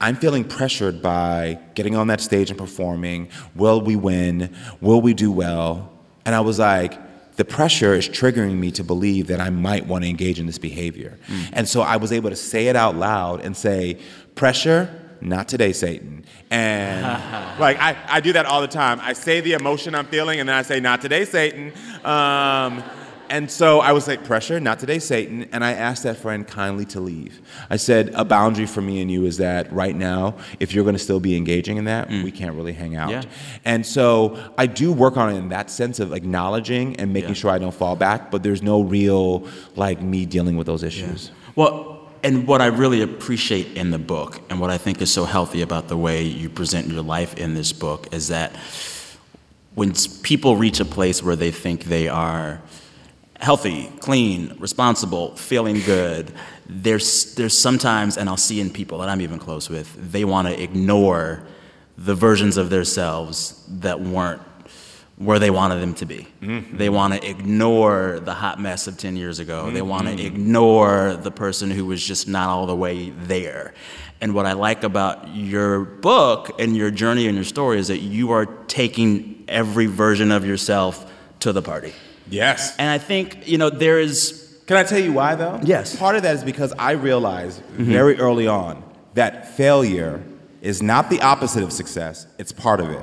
[0.00, 3.30] I'm feeling pressured by getting on that stage and performing.
[3.56, 4.54] Will we win?
[4.80, 5.90] Will we do well?
[6.24, 6.96] And I was like,
[7.38, 10.58] the pressure is triggering me to believe that I might want to engage in this
[10.58, 11.18] behavior.
[11.28, 11.50] Mm.
[11.52, 13.98] And so I was able to say it out loud and say,
[14.34, 16.24] pressure, not today, Satan.
[16.50, 17.04] And
[17.60, 18.98] like I, I do that all the time.
[19.00, 21.72] I say the emotion I'm feeling and then I say, not today, Satan.
[22.04, 22.82] Um,
[23.30, 25.48] and so I was like, pressure, not today, Satan.
[25.52, 27.40] And I asked that friend kindly to leave.
[27.70, 30.96] I said, a boundary for me and you is that right now, if you're going
[30.96, 32.24] to still be engaging in that, mm.
[32.24, 33.10] we can't really hang out.
[33.10, 33.22] Yeah.
[33.64, 37.34] And so I do work on it in that sense of acknowledging and making yeah.
[37.34, 41.28] sure I don't fall back, but there's no real, like, me dealing with those issues.
[41.28, 41.52] Yeah.
[41.56, 45.24] Well, and what I really appreciate in the book, and what I think is so
[45.24, 48.56] healthy about the way you present your life in this book, is that
[49.74, 52.60] when people reach a place where they think they are
[53.38, 56.32] healthy, clean, responsible, feeling good.
[56.66, 60.48] There's there's sometimes, and I'll see in people that I'm even close with, they want
[60.48, 61.42] to ignore
[61.96, 64.42] the versions of themselves that weren't
[65.16, 66.28] where they wanted them to be.
[66.40, 66.76] Mm-hmm.
[66.76, 69.64] They want to ignore the hot mess of 10 years ago.
[69.64, 69.74] Mm-hmm.
[69.74, 73.74] They want to ignore the person who was just not all the way there.
[74.20, 77.98] And what I like about your book and your journey and your story is that
[77.98, 81.92] you are taking every version of yourself to the party.
[82.30, 82.76] Yes.
[82.78, 84.44] And I think, you know, there is.
[84.66, 85.60] Can I tell you why, though?
[85.62, 85.96] Yes.
[85.96, 87.84] Part of that is because I realized mm-hmm.
[87.84, 90.22] very early on that failure
[90.60, 93.02] is not the opposite of success, it's part of it.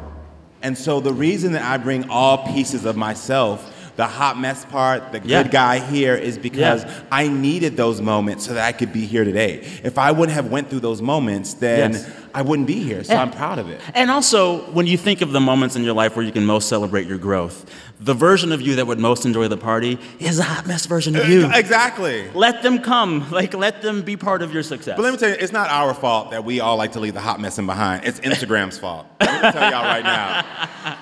[0.62, 5.12] And so the reason that I bring all pieces of myself the hot mess part,
[5.12, 5.44] the good yeah.
[5.48, 7.02] guy here is because yeah.
[7.12, 9.62] I needed those moments so that I could be here today.
[9.84, 12.12] If I wouldn't have went through those moments, then yes.
[12.36, 13.02] I wouldn't be here.
[13.02, 13.80] So and, I'm proud of it.
[13.94, 16.68] And also, when you think of the moments in your life where you can most
[16.68, 17.66] celebrate your growth,
[18.00, 21.16] the version of you that would most enjoy the party is a hot mess version
[21.16, 21.50] of you.
[21.54, 22.30] Exactly.
[22.32, 23.32] Let them come.
[23.32, 24.98] Like, let them be part of your success.
[24.98, 27.14] But let me tell you, it's not our fault that we all like to leave
[27.14, 28.06] the hot mess in behind.
[28.06, 29.08] It's Instagram's fault.
[29.22, 30.42] Let me tell y'all right now.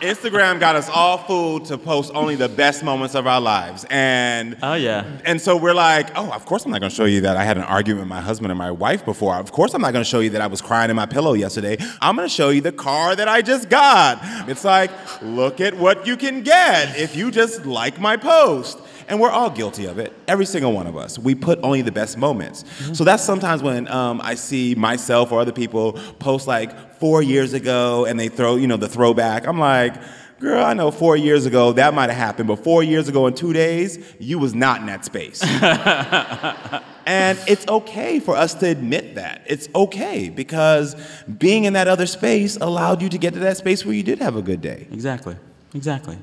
[0.02, 3.86] Instagram got us all fooled to post only the best moments of our lives.
[3.90, 5.06] And oh yeah.
[5.26, 7.58] And so we're like, oh, of course I'm not gonna show you that I had
[7.58, 9.36] an argument with my husband and my wife before.
[9.36, 11.78] Of course I'm not gonna show you that I was crying in my pillow yesterday.
[12.02, 14.20] I'm gonna show you the car that I just got.
[14.50, 18.80] It's like, look at what you can get if you just like my post.
[19.08, 21.20] And we're all guilty of it, every single one of us.
[21.20, 22.64] We put only the best moments.
[22.64, 22.94] Mm-hmm.
[22.94, 27.54] So that's sometimes when um, I see myself or other people post like four years
[27.54, 29.46] ago and they throw, you know, the throwback.
[29.46, 29.96] I'm like,
[30.40, 33.34] girl, I know four years ago that might have happened, but four years ago in
[33.34, 35.42] two days, you was not in that space.
[37.06, 39.44] and it's okay for us to admit that.
[39.48, 40.96] It's okay because
[41.38, 44.20] being in that other space allowed you to get to that space where you did
[44.20, 44.88] have a good day.
[44.92, 45.36] Exactly.
[45.74, 46.18] Exactly.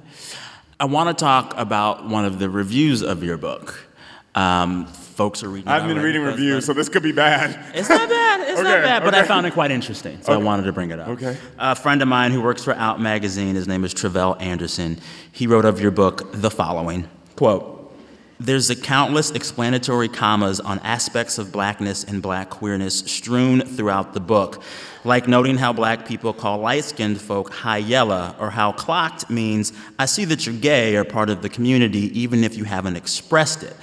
[0.79, 3.87] I want to talk about one of the reviews of your book.
[4.35, 4.87] Um,
[5.20, 5.68] folks are reading.
[5.68, 7.50] I've been reading reviews, so this could be bad.
[7.74, 8.40] It's not bad.
[8.40, 10.40] It's okay, not bad, but I found it quite interesting, so okay.
[10.40, 11.09] I wanted to bring it up.
[11.09, 11.37] Okay.
[11.59, 14.98] A friend of mine who works for Out Magazine, his name is Tre'vell Anderson.
[15.30, 17.06] He wrote of your book the following
[17.37, 17.92] quote.
[18.38, 24.20] There's a countless explanatory commas on aspects of blackness and black queerness strewn throughout the
[24.20, 24.62] book
[25.04, 29.72] like noting how black people call light skinned folk high yellow, or how clocked means,
[29.98, 33.62] I see that you're gay or part of the community, even if you haven't expressed
[33.62, 33.76] it.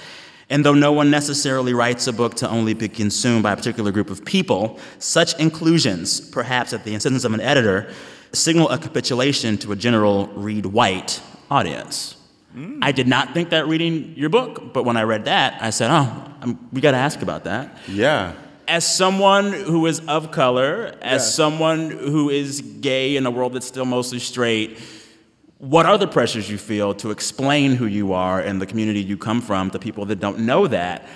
[0.50, 3.92] And though no one necessarily writes a book to only be consumed by a particular
[3.92, 7.92] group of people, such inclusions, perhaps at the insistence of an editor,
[8.32, 12.16] signal a capitulation to a general read white audience.
[12.56, 12.78] Mm.
[12.80, 15.90] I did not think that reading your book, but when I read that, I said,
[15.90, 17.76] oh, I'm, we got to ask about that.
[17.86, 18.34] Yeah
[18.68, 21.30] as someone who is of color, as yeah.
[21.30, 24.78] someone who is gay in a world that's still mostly straight,
[25.58, 29.16] what are the pressures you feel to explain who you are and the community you
[29.16, 31.08] come from to people that don't know that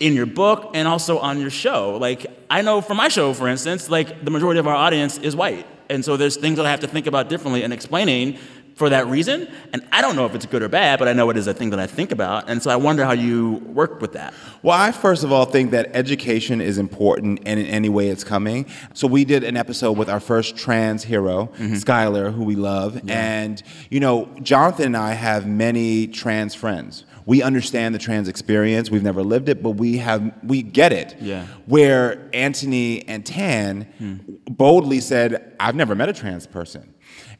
[0.00, 1.98] in your book and also on your show?
[1.98, 5.36] Like, I know for my show, for instance, like the majority of our audience is
[5.36, 5.66] white.
[5.90, 8.38] And so there's things that I have to think about differently in explaining
[8.74, 9.48] for that reason.
[9.72, 11.54] And I don't know if it's good or bad, but I know it is a
[11.54, 12.48] thing that I think about.
[12.48, 14.34] And so I wonder how you work with that.
[14.62, 18.24] Well, I first of all think that education is important and in any way it's
[18.24, 18.66] coming.
[18.92, 21.74] So we did an episode with our first trans hero, mm-hmm.
[21.74, 23.00] Skyler, who we love.
[23.04, 23.14] Yeah.
[23.14, 27.04] And, you know, Jonathan and I have many trans friends.
[27.26, 28.90] We understand the trans experience.
[28.90, 31.16] We've never lived it, but we have we get it.
[31.20, 31.46] Yeah.
[31.64, 34.16] Where Antoni and Tan hmm.
[34.50, 36.92] boldly said, "I've never met a trans person,"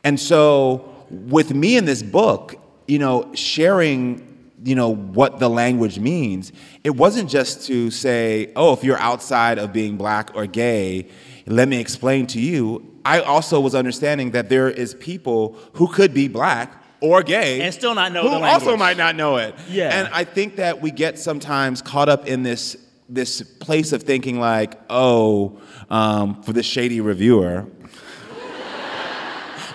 [0.03, 0.94] and so
[1.29, 4.31] with me in this book, you know, sharing
[4.63, 6.51] you know what the language means
[6.85, 11.07] it wasn't just to say oh if you're outside of being black or gay
[11.47, 12.91] let me explain to you.
[13.05, 17.75] I also was understanding that there is people who could be black or gay and
[17.75, 18.67] still not know who the language.
[18.67, 19.55] also might not know it.
[19.69, 19.91] Yeah.
[19.91, 22.77] And i think that we get sometimes caught up in this
[23.11, 27.67] this place of thinking like oh um, for this shady reviewer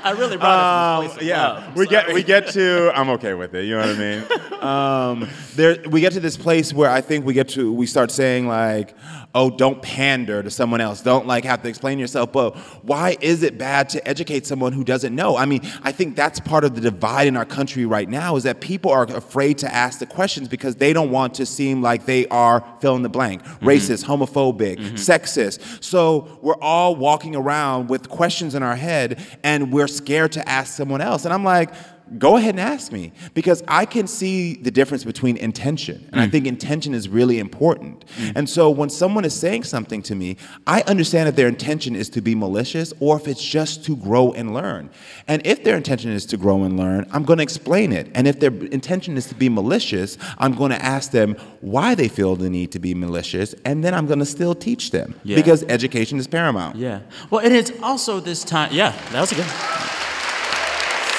[0.09, 2.91] I really brought it um, yeah, we get we get to.
[2.95, 3.65] I'm okay with it.
[3.65, 5.23] You know what I mean?
[5.23, 7.71] um, there, we get to this place where I think we get to.
[7.71, 8.95] We start saying like,
[9.35, 11.01] oh, don't pander to someone else.
[11.01, 12.31] Don't like have to explain yourself.
[12.31, 15.37] But why is it bad to educate someone who doesn't know?
[15.37, 18.43] I mean, I think that's part of the divide in our country right now is
[18.43, 22.05] that people are afraid to ask the questions because they don't want to seem like
[22.05, 23.67] they are fill in the blank, mm-hmm.
[23.67, 24.95] racist, homophobic, mm-hmm.
[24.95, 25.83] sexist.
[25.83, 30.75] So we're all walking around with questions in our head and we're scared to ask
[30.75, 31.25] someone else.
[31.25, 31.71] And I'm like,
[32.17, 36.09] go ahead and ask me because I can see the difference between intention.
[36.11, 36.31] And I mm.
[36.31, 38.05] think intention is really important.
[38.17, 38.33] Mm.
[38.35, 42.09] And so when someone is saying something to me, I understand if their intention is
[42.11, 44.89] to be malicious or if it's just to grow and learn.
[45.27, 48.09] And if their intention is to grow and learn, I'm going to explain it.
[48.15, 52.07] And if their intention is to be malicious, I'm going to ask them why they
[52.07, 53.53] feel the need to be malicious.
[53.65, 55.35] And then I'm going to still teach them Yeah.
[55.35, 56.75] because education is paramount.
[56.75, 57.01] Yeah.
[57.29, 58.71] Well, and it's also this time.
[58.73, 59.45] Yeah, that was a good.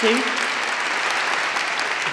[0.00, 0.39] See?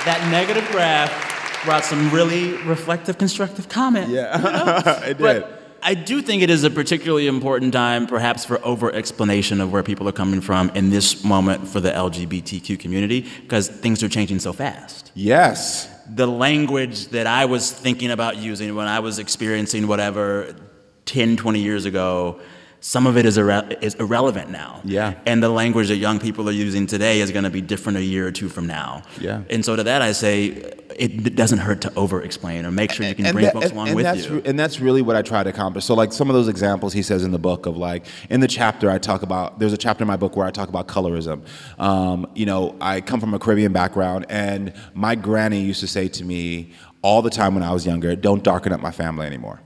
[0.07, 4.09] That negative graph brought some really reflective, constructive comment.
[4.09, 5.19] Yeah, it did.
[5.19, 9.73] But I do think it is a particularly important time, perhaps, for over explanation of
[9.73, 14.07] where people are coming from in this moment for the LGBTQ community, because things are
[14.07, 15.11] changing so fast.
[15.13, 15.93] yes.
[16.09, 20.55] The language that I was thinking about using when I was experiencing whatever
[21.03, 22.39] 10, 20 years ago,
[22.79, 24.81] some of it is, irre- is irrelevant now.
[24.83, 25.15] Yeah.
[25.25, 28.03] And the language that young people are using today is going to be different a
[28.03, 29.01] year or two from now.
[29.19, 29.41] Yeah.
[29.49, 33.05] And so to that, I say it doesn't hurt to over explain or make sure
[33.05, 34.41] you can and bring that- folks and- along and with that's you.
[34.45, 35.85] and that's really what I try to accomplish.
[35.85, 38.47] So, like some of those examples he says in the book of like in the
[38.47, 39.59] chapter I talk about.
[39.59, 41.41] There's a chapter in my book where I talk about colorism.
[41.79, 46.07] Um, you know, I come from a Caribbean background, and my granny used to say
[46.09, 49.61] to me all the time when I was younger, "Don't darken up my family anymore."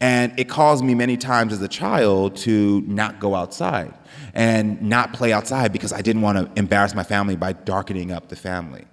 [0.00, 3.94] And it caused me many times as a child to not go outside
[4.34, 8.28] and not play outside because I didn't want to embarrass my family by darkening up
[8.28, 8.84] the family.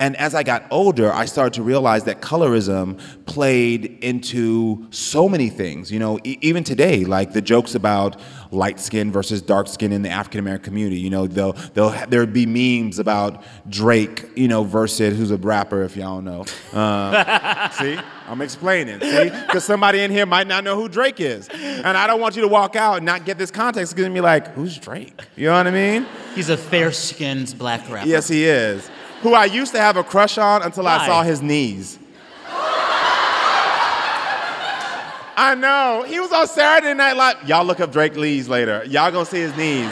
[0.00, 5.48] And as I got older, I started to realize that colorism played into so many
[5.48, 5.90] things.
[5.90, 10.02] You know, e- even today, like the jokes about light skin versus dark skin in
[10.02, 11.00] the African American community.
[11.00, 15.82] You know, they'll, they'll, there'd be memes about Drake, you know, versus who's a rapper,
[15.82, 16.44] if y'all know.
[16.72, 17.98] Uh, see?
[18.26, 19.24] I'm explaining, see?
[19.28, 21.48] Because somebody in here might not know who Drake is.
[21.48, 23.92] And I don't want you to walk out and not get this context.
[23.92, 25.20] because going to be like, who's Drake?
[25.36, 26.06] You know what I mean?
[26.34, 28.08] He's a fair-skinned black rapper.
[28.08, 28.88] Yes, he is.
[29.22, 31.98] Who I used to have a crush on until I saw his knees.
[35.36, 36.04] I know.
[36.06, 37.48] He was on Saturday Night Live.
[37.48, 38.84] Y'all look up Drake Lee's later.
[38.86, 39.90] Y'all gonna see his knees.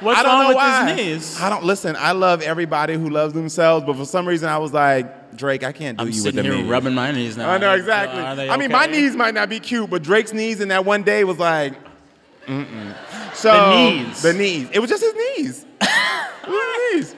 [0.00, 0.94] What's I don't wrong know with why.
[0.94, 1.40] his knees?
[1.40, 1.96] I don't listen.
[1.98, 5.72] I love everybody who loves themselves, but for some reason I was like, Drake, I
[5.72, 7.50] can't do I'm you with sitting the here rubbing my knees now.
[7.50, 8.22] I know exactly.
[8.36, 11.02] They I mean, my knees might not be cute, but Drake's knees in that one
[11.02, 11.74] day was like,
[12.46, 12.94] mm-mm.
[13.34, 14.22] So The knees.
[14.22, 14.68] the knees.
[14.72, 15.66] It was just his knees.
[16.46, 17.14] His knees.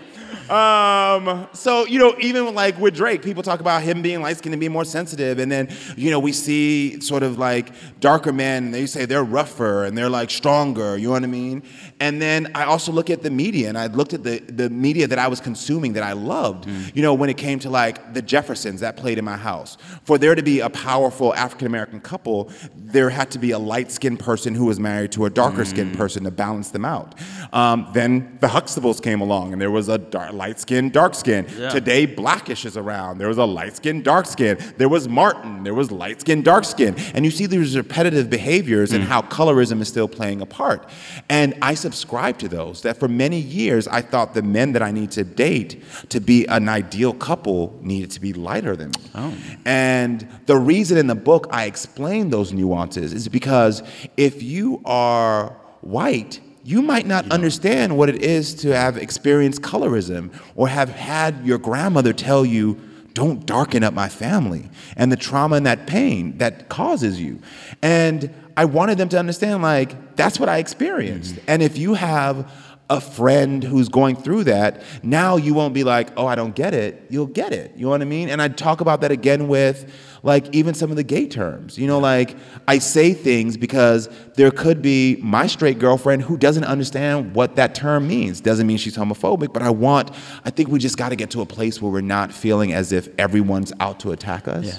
[0.51, 4.55] Um, so you know, even like with Drake, people talk about him being light skinned
[4.55, 8.65] and being more sensitive, and then you know we see sort of like darker men.
[8.65, 10.97] And they say they're rougher and they're like stronger.
[10.97, 11.63] You know what I mean?
[12.01, 15.07] And then I also look at the media, and I looked at the the media
[15.07, 16.67] that I was consuming that I loved.
[16.67, 16.95] Mm.
[16.95, 20.19] You know, when it came to like the Jeffersons that played in my house, for
[20.19, 24.21] there to be a powerful African American couple, there had to be a light skinned
[24.21, 25.97] person who was married to a darker skinned mm.
[25.97, 27.15] person to balance them out.
[27.53, 31.47] Um, then the Huxtables came along, and there was a dark, light skinned, dark skin.
[31.47, 33.19] Today, Blackish is around.
[33.19, 34.59] There was a light skinned, dark skin.
[34.77, 35.65] There was Martin.
[35.65, 36.95] There was light skinned, dark skin.
[37.15, 39.09] And you see these repetitive behaviors and mm.
[39.09, 40.89] how colorism is still playing a part.
[41.29, 42.83] And I subscribe to those.
[42.83, 46.47] That for many years, I thought the men that I need to date to be
[46.47, 49.11] an ideal couple needed to be lighter than me.
[49.15, 49.35] Oh.
[49.65, 53.83] And the reason in the book I explain those nuances is because
[54.17, 60.31] if you are white, you might not understand what it is to have experienced colorism
[60.55, 62.79] or have had your grandmother tell you,
[63.19, 67.41] don't darken up my family, and the trauma and that pain that causes you.
[67.83, 71.35] And I wanted them to understand, like, that's what I experienced.
[71.35, 71.51] Mm-hmm.
[71.51, 72.49] And if you have
[72.89, 76.75] a friend who's going through that, now you won't be like, oh, I don't get
[76.75, 77.07] it.
[77.11, 77.73] You'll get it.
[77.75, 78.29] You know what I mean?
[78.29, 79.93] And I talk about that again with
[80.29, 81.77] like even some of the gay terms.
[81.77, 82.37] You know, like
[82.69, 87.75] I say things because there could be my straight girlfriend who doesn't understand what that
[87.75, 88.41] term means.
[88.41, 90.11] Doesn't mean she's homophobic, but I want,
[90.45, 92.93] I think we just got to get to a place where we're not feeling as
[92.93, 94.67] if everyone's out to attack us.
[94.67, 94.79] Yeah.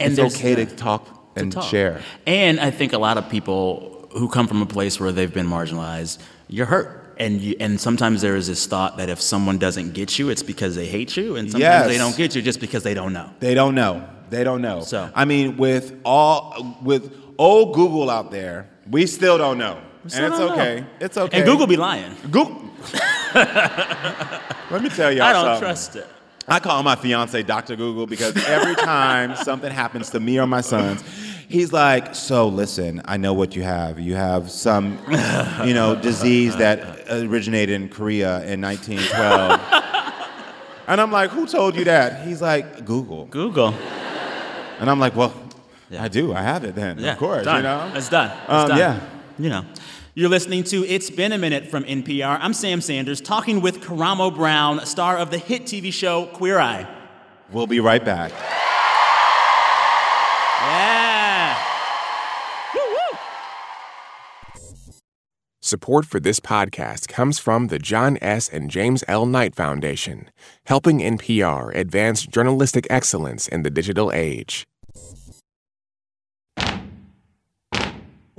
[0.00, 1.04] And it's okay to talk
[1.36, 1.64] to and talk.
[1.64, 2.00] share.
[2.26, 5.46] And I think a lot of people who come from a place where they've been
[5.46, 6.96] marginalized, you're hurt.
[7.18, 10.42] And, you, and sometimes there is this thought that if someone doesn't get you, it's
[10.42, 11.36] because they hate you.
[11.36, 11.86] And sometimes Yes.
[11.86, 13.28] they don't get you just because they don't know.
[13.40, 14.08] They don't know.
[14.30, 14.80] They don't know.
[14.82, 20.24] So- I mean, with all with old Google out there, we still don't know, still
[20.24, 20.54] and it's don't know.
[20.62, 20.86] okay.
[21.00, 21.36] It's okay.
[21.38, 22.14] And Google be lying.
[22.30, 22.62] Google.
[24.70, 25.60] Let me tell y'all I don't something.
[25.60, 26.06] trust it.
[26.48, 27.76] I call my fiance Dr.
[27.76, 31.02] Google because every time something happens to me or my sons,
[31.48, 34.00] he's like, "So listen, I know what you have.
[34.00, 34.98] You have some,
[35.64, 39.60] you know, disease that originated in Korea in 1912."
[40.88, 43.72] and I'm like, "Who told you that?" He's like, "Google." Google.
[44.80, 45.32] And I'm like, "Well,
[45.90, 46.02] Yeah.
[46.04, 46.32] I do.
[46.32, 46.98] I have it then.
[46.98, 47.12] Yeah.
[47.12, 47.56] of course, done.
[47.58, 48.30] you know." It's done.
[48.30, 48.78] It's Um, done.
[48.78, 49.00] yeah.
[49.38, 49.64] You know.
[50.14, 52.38] You're listening to It's Been a Minute from NPR.
[52.40, 56.86] I'm Sam Sanders, talking with Karamo Brown, star of the hit TV show Queer Eye.
[57.52, 58.32] We'll be right back.
[60.60, 60.89] Yeah.
[65.70, 68.48] Support for this podcast comes from the John S.
[68.48, 69.24] and James L.
[69.24, 70.28] Knight Foundation,
[70.64, 74.66] helping NPR advance journalistic excellence in the digital age.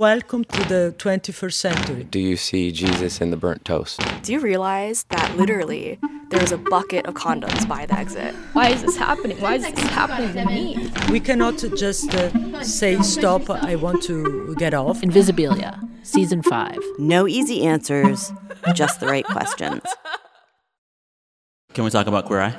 [0.02, 2.02] Welcome to the 21st century.
[2.02, 4.00] Do you see Jesus in the burnt toast?
[4.24, 8.34] Do you realize that literally there's a bucket of condoms by the exit?
[8.52, 9.40] Why is this happening?
[9.40, 10.90] Why is this happening to me?
[11.08, 15.02] We cannot just uh, say, stop, I want to get off.
[15.02, 16.80] Invisibilia, season five.
[16.98, 18.32] No easy answers,
[18.74, 19.82] just the right questions.
[21.74, 22.56] Can we talk about Queer Eye?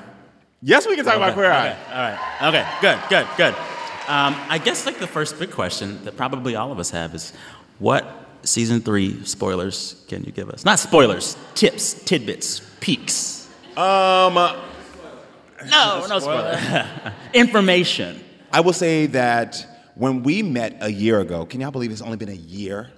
[0.62, 1.72] Yes, we can talk about Queer Eye.
[1.72, 2.48] okay, All right.
[2.48, 3.73] Okay, good, good, good.
[4.08, 7.32] Um, I guess like the first big question that probably all of us have is
[7.80, 8.06] what
[8.44, 10.66] season three spoilers can you give us?
[10.66, 13.48] Not spoilers, tips, tidbits, peaks.
[13.78, 16.60] Um, No, no spoilers.
[17.34, 18.22] Information.
[18.52, 22.18] I will say that when we met a year ago, can y'all believe it's only
[22.18, 22.90] been a year?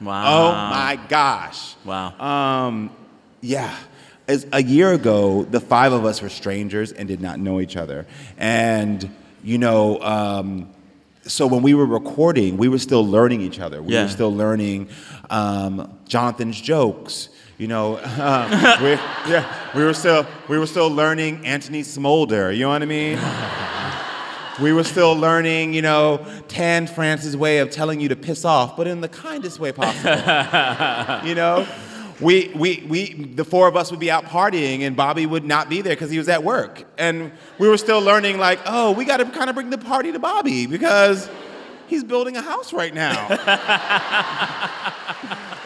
[0.00, 0.24] Wow.
[0.26, 1.74] Oh my gosh.
[1.84, 2.18] Wow.
[2.20, 2.90] Um,
[3.40, 3.76] yeah.
[4.28, 7.76] As a year ago, the five of us were strangers and did not know each
[7.76, 8.06] other.
[8.38, 10.70] And, you know, um,
[11.26, 13.82] so when we were recording, we were still learning each other.
[13.82, 14.02] We Yeah.
[14.04, 14.88] were still learning
[15.30, 17.28] um, Jonathan's jokes.
[17.58, 18.50] You know, um,
[18.82, 18.90] we,
[19.30, 19.44] yeah,
[19.76, 22.52] we were still we were still learning Antoni Smolder.
[22.52, 23.18] You know what I mean?
[24.62, 28.76] We were still learning, you know, Tan France's way of telling you to piss off,
[28.76, 30.10] but in the kindest way possible.
[31.28, 31.66] you know,
[32.24, 35.68] we, we, we, the four of us would be out partying, and Bobby would not
[35.68, 39.04] be there because he was at work, and we were still learning, like, oh, we
[39.04, 41.28] got to kind of bring the party to Bobby because
[41.86, 43.28] he's building a house right now.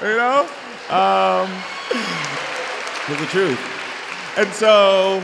[0.03, 0.49] you know,
[0.91, 1.49] um,
[3.09, 3.61] it's the truth.
[4.37, 5.23] And so,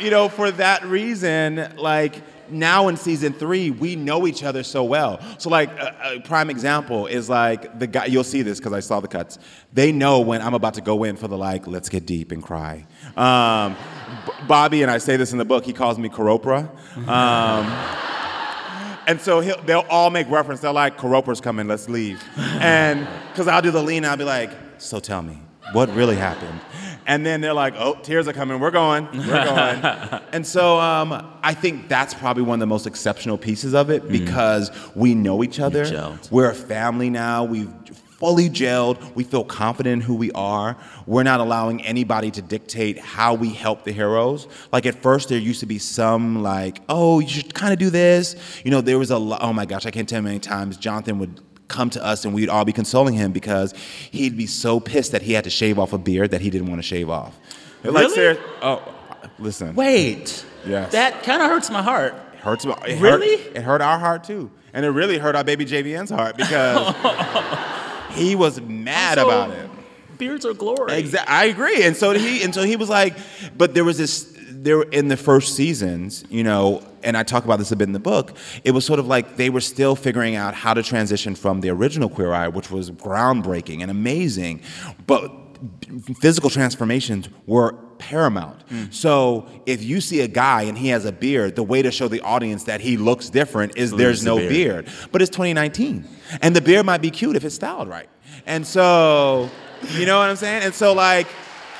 [0.00, 2.20] you know, for that reason, like
[2.50, 5.20] now in season three, we know each other so well.
[5.38, 8.80] So, like, a, a prime example is like the guy, you'll see this because I
[8.80, 9.38] saw the cuts.
[9.72, 12.42] They know when I'm about to go in for the like, let's get deep and
[12.42, 12.86] cry.
[13.16, 13.76] Um,
[14.46, 16.68] Bobby, and I say this in the book, he calls me Karopra.
[17.08, 17.66] Um,
[19.06, 20.60] and so they'll all make reference.
[20.60, 22.22] They're like, Karopra's coming, let's leave.
[22.36, 25.38] And because I'll do the lean, I'll be like, so tell me,
[25.72, 26.60] what really happened?
[27.06, 30.22] And then they're like, oh, tears are coming, we're going, we're going.
[30.32, 34.08] and so um, I think that's probably one of the most exceptional pieces of it
[34.08, 35.84] because we know each other.
[36.30, 37.44] We're a family now.
[37.44, 37.70] We've
[38.18, 39.14] fully gelled.
[39.14, 40.78] We feel confident in who we are.
[41.06, 44.48] We're not allowing anybody to dictate how we help the heroes.
[44.72, 47.90] Like at first, there used to be some like, oh, you should kind of do
[47.90, 48.34] this.
[48.64, 49.40] You know, there was a lot.
[49.42, 52.24] Oh my gosh, I can't tell you how many times Jonathan would come to us
[52.24, 53.72] and we'd all be consoling him because
[54.10, 56.68] he'd be so pissed that he had to shave off a beard that he didn't
[56.68, 57.38] want to shave off.
[57.82, 58.38] Like, Really?
[58.62, 59.74] oh, uh, listen.
[59.74, 60.44] Wait.
[60.66, 60.92] Yes.
[60.92, 62.14] That kind of hurts my heart.
[62.34, 62.64] It hurts.
[62.66, 63.36] my- It Really?
[63.36, 66.94] Hurt, it hurt our heart too, and it really hurt our baby JVN's heart because
[68.12, 69.68] he was mad about it.
[70.18, 70.92] Beards are glory.
[70.94, 71.34] Exactly.
[71.34, 71.82] I agree.
[71.82, 72.42] And so he.
[72.44, 73.16] And so he was like,
[73.58, 74.32] but there was this.
[74.64, 77.86] There were in the first seasons, you know, and I talk about this a bit
[77.86, 78.34] in the book.
[78.64, 81.68] It was sort of like they were still figuring out how to transition from the
[81.68, 84.62] original Queer Eye, which was groundbreaking and amazing,
[85.06, 85.30] but
[86.18, 88.62] physical transformations were paramount.
[88.90, 92.08] So if you see a guy and he has a beard, the way to show
[92.08, 94.86] the audience that he looks different is Lose there's the no beard.
[94.86, 94.88] beard.
[95.12, 96.06] But it's 2019,
[96.40, 98.08] and the beard might be cute if it's styled right.
[98.46, 99.50] And so,
[99.90, 100.64] you know what I'm saying?
[100.64, 101.28] And so like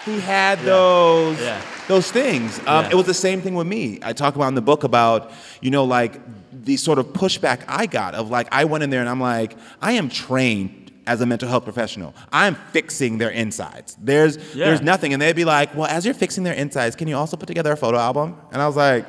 [0.04, 1.60] he had those Yeah.
[1.88, 2.58] those things.
[2.60, 2.90] Um, Yeah.
[2.90, 3.98] It was the same thing with me.
[4.02, 5.30] I talk about in the book about
[5.60, 6.20] you know like
[6.52, 9.56] the sort of pushback I got of like I went in there and I'm like
[9.82, 12.14] I am trained as a mental health professional.
[12.32, 13.96] I'm fixing their insides.
[14.02, 14.66] There's Yeah.
[14.66, 17.36] there's nothing, and they'd be like, well, as you're fixing their insides, can you also
[17.36, 18.36] put together a photo album?
[18.52, 19.04] And I was like.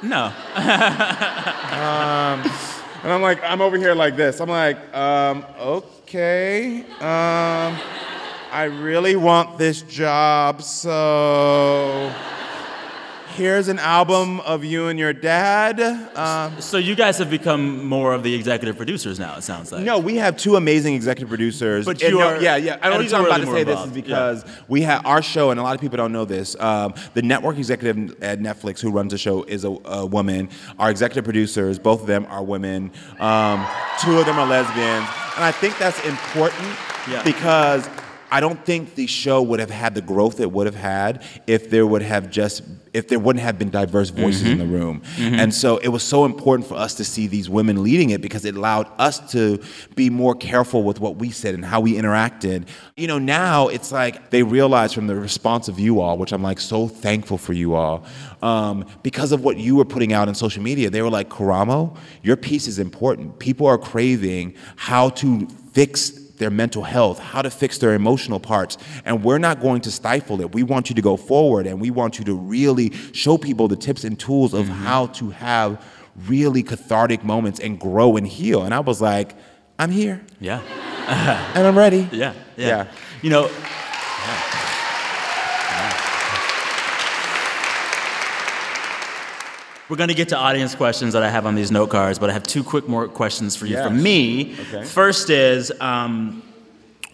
[0.00, 0.32] No.
[3.00, 4.40] And I'm like, I'm over here like this.
[4.40, 6.80] I'm like, um, okay.
[7.00, 7.78] Um,
[8.50, 12.10] I really want this job, so
[13.34, 15.78] here's an album of you and your dad.
[16.16, 19.36] Um, So you guys have become more of the executive producers now.
[19.36, 19.84] It sounds like.
[19.84, 21.84] no, we have two amazing executive producers.
[21.84, 22.78] But you no, are yeah, yeah.
[22.80, 23.94] I don't reason I'm about to say more this is involved.
[23.94, 26.56] because we have our show, and a lot of people don't know this.
[26.58, 30.48] Um, the network executive at Netflix who runs the show is a, a woman.
[30.78, 32.92] Our executive producers, both of them are women.
[33.20, 33.66] Um,
[34.00, 36.74] two of them are lesbians, and I think that's important
[37.08, 37.22] Yeah.
[37.22, 37.88] because
[38.30, 41.70] I don't think the show would have had the growth it would have had if
[41.70, 42.62] there would have just
[42.94, 45.02] if there wouldn't have been diverse voices in the room.
[45.18, 48.44] And so it was so important for us to see these women leading it because
[48.44, 49.62] it allowed us to
[49.94, 52.66] be more careful with what we said and how we interacted.
[52.96, 56.42] You know, now it's like they realize from the response of you all, which I'm
[56.42, 58.04] like so thankful for you all,
[58.42, 60.90] um, because of what you were putting out on social media.
[60.90, 63.38] They were like, Karamo, your piece is important.
[63.38, 68.78] People are craving how to fix their mental health, how to fix their emotional parts.
[69.04, 70.54] And we're not going to stifle it.
[70.54, 73.76] We want you to go forward and we want you to really show people the
[73.76, 74.84] tips and tools of mm-hmm.
[74.84, 75.84] how to have
[76.26, 78.62] really cathartic moments and grow and heal.
[78.62, 79.34] And I was like,
[79.78, 80.60] I'm here Yeah.
[81.54, 82.08] and I'm ready.
[82.10, 82.34] Yeah.
[82.56, 82.66] Yeah.
[82.66, 82.86] Yeah.
[83.22, 83.50] You know,
[89.88, 92.28] We're going to get to audience questions that I have on these note cards, but
[92.28, 93.86] I have two quick more questions for you Yes.
[93.86, 94.54] from me.
[94.68, 94.84] Okay.
[94.84, 96.42] First is um,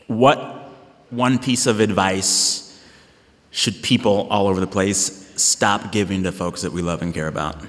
[0.09, 0.71] what
[1.11, 2.63] one piece of advice
[3.53, 7.29] should people all over the place stop giving to folks that we love and care
[7.29, 7.63] about?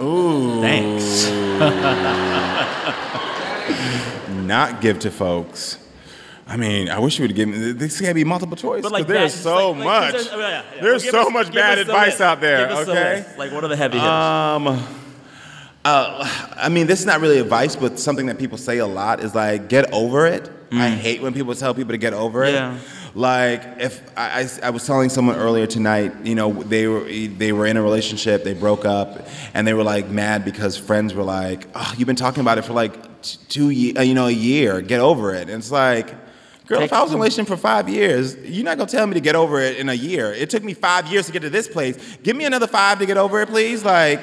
[0.00, 0.60] Ooh.
[0.60, 1.28] Thanks.
[4.46, 5.78] Not give to folks.
[6.48, 7.72] I mean, I wish you would given me.
[7.72, 8.82] This can't be multiple choice.
[8.82, 10.12] But like there's that, so like- like, much.
[10.12, 10.82] there's- oh, yeah, yeah.
[10.82, 12.68] There's Well, so us- much bad advice out there.
[12.68, 13.24] Give okay.
[13.36, 14.10] Like, what are the heavy hitters?
[14.10, 14.82] Um,
[15.84, 19.20] uh, I mean, this is not really advice, but something that people say a lot
[19.22, 20.50] is like, get over it.
[20.70, 22.48] I hate when people tell people to get over it.
[22.48, 22.52] Mm.
[22.52, 22.78] Yeah.
[23.14, 27.52] Like, if I, I, I was telling someone earlier tonight, you know, they were they
[27.52, 31.22] were in a relationship, they broke up, and they were like mad because friends were
[31.24, 34.26] like, oh, you've been talking about it for like t- two, ye- uh, you know,
[34.26, 34.82] a year.
[34.82, 35.48] Get over it.
[35.48, 36.14] And it's like.
[36.68, 39.14] Girl, if I was in a relationship for five years, you're not gonna tell me
[39.14, 40.34] to get over it in a year.
[40.34, 41.96] It took me five years to get to this place.
[42.22, 43.86] Give me another five to get over it, please.
[43.86, 44.20] Like,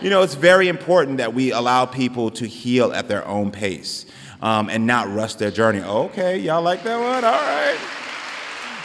[0.00, 4.06] you know, it's very important that we allow people to heal at their own pace
[4.40, 5.80] um, and not rush their journey.
[5.80, 7.24] Okay, y'all like that one?
[7.24, 7.76] All right.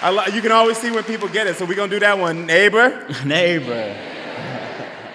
[0.02, 2.18] I li- you can always see when people get it, so we're gonna do that
[2.18, 2.48] one.
[2.48, 3.96] Neighbor, Neighbor,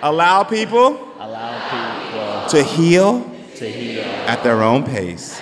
[0.02, 4.04] allow people allow people to heal people to heal.
[4.04, 5.40] at their own pace.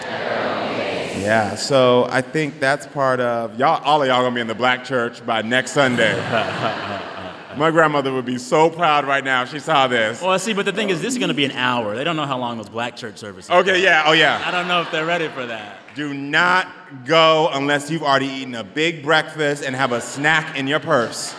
[1.21, 3.83] Yeah, so I think that's part of y'all.
[3.85, 6.15] All of y'all gonna be in the black church by next Sunday.
[7.57, 10.21] My grandmother would be so proud right now if she saw this.
[10.21, 11.97] Well, see, but the thing is, this is going to be an hour.
[11.97, 13.51] They don't know how long those black church services.
[13.51, 13.61] Are.
[13.61, 14.43] Okay, yeah, oh yeah.
[14.45, 15.79] I don't know if they're ready for that.
[15.95, 16.69] Do not
[17.07, 21.35] go unless you've already eaten a big breakfast and have a snack in your purse.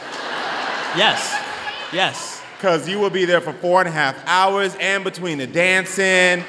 [0.96, 1.40] Yes,
[1.94, 2.42] yes.
[2.58, 6.44] Because you will be there for four and a half hours and between the dancing,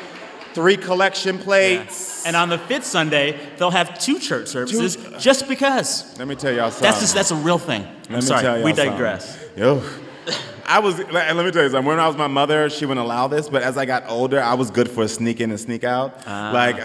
[0.58, 2.26] three collection plates.
[2.26, 6.18] And on the fifth Sunday, they'll have two church services just because.
[6.18, 6.82] Let me tell y'all something.
[6.82, 7.82] That's just that's a real thing.
[7.82, 8.42] I'm Let me sorry.
[8.42, 8.90] tell y'all we something.
[8.90, 9.38] digress.
[9.56, 9.82] Yo.
[10.66, 11.86] I was, and let me tell you something.
[11.86, 14.54] When I was my mother, she wouldn't allow this, but as I got older, I
[14.54, 16.20] was good for a sneak in and sneak out.
[16.26, 16.50] Ah.
[16.52, 16.76] Like,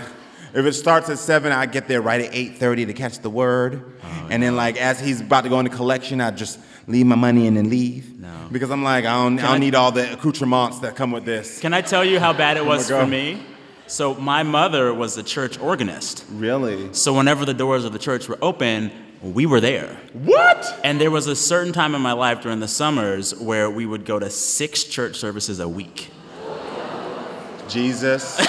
[0.53, 3.30] if it starts at seven, I get there right at eight thirty to catch the
[3.32, 7.07] word, Oh, and then like as he's about to go into collection, I just leave
[7.07, 8.19] my money in and leave.
[8.19, 8.30] No.
[8.51, 11.26] Because I'm like, I don't, I don't I- need all the accoutrements that come with
[11.26, 11.59] this.
[11.59, 13.01] Can I tell you how bad it was go.
[13.01, 13.41] for me?
[13.94, 16.26] So my mother was the church organist.
[16.32, 16.91] Really?
[16.96, 18.91] So whenever the doors of the church were open,
[19.22, 19.96] we were there.
[20.14, 20.80] What?
[20.84, 24.04] And there was a certain time in my life during the summers where we would
[24.04, 26.10] go to six church services a week.
[27.70, 28.39] Jesus.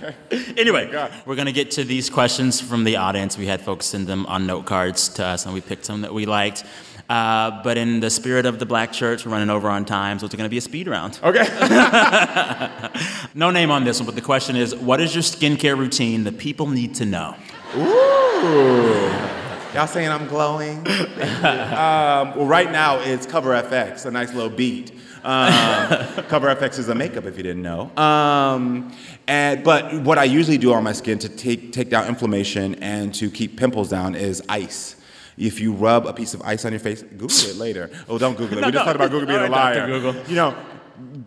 [0.56, 1.12] Anyway, God.
[1.26, 3.36] we're going to get to these questions from the audience.
[3.36, 6.14] We had folks send them on note cards to us, and we picked some that
[6.14, 6.64] we liked.
[7.08, 10.26] Uh, but in the spirit of the black church, we're running over on time, so
[10.26, 11.20] it's going to be a speed round.
[11.22, 11.46] Okay.
[13.36, 16.38] No name on this one, but the question is what is your skincare routine that
[16.38, 17.36] people need to know?
[17.76, 19.10] Ooh.
[19.74, 20.78] Y'all saying I'm glowing?
[20.88, 24.90] um, well, right now it's Cover FX, a nice little beat.
[25.26, 27.90] Um, Cover FX is a makeup, if you didn't know.
[27.96, 28.92] Um,
[29.26, 33.12] and, but what I usually do on my skin to take, take down inflammation and
[33.16, 34.94] to keep pimples down is ice.
[35.36, 37.90] If you rub a piece of ice on your face, Google it later.
[38.08, 38.60] Oh, don't Google it.
[38.60, 38.92] No, we just no.
[38.92, 39.86] talked about Google being All a liar.
[39.86, 40.14] Google.
[40.28, 40.56] You know,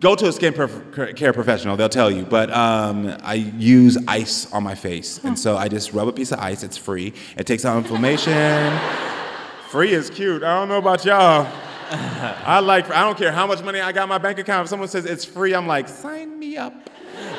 [0.00, 1.76] go to a skin prof- care professional.
[1.76, 2.24] They'll tell you.
[2.24, 6.32] But um, I use ice on my face, and so I just rub a piece
[6.32, 6.64] of ice.
[6.64, 7.12] It's free.
[7.36, 8.78] It takes out inflammation.
[9.68, 10.42] free is cute.
[10.42, 11.69] I don't know about y'all.
[11.90, 12.90] I like.
[12.90, 14.64] I don't care how much money I got in my bank account.
[14.64, 16.72] If someone says it's free, I'm like, sign me up.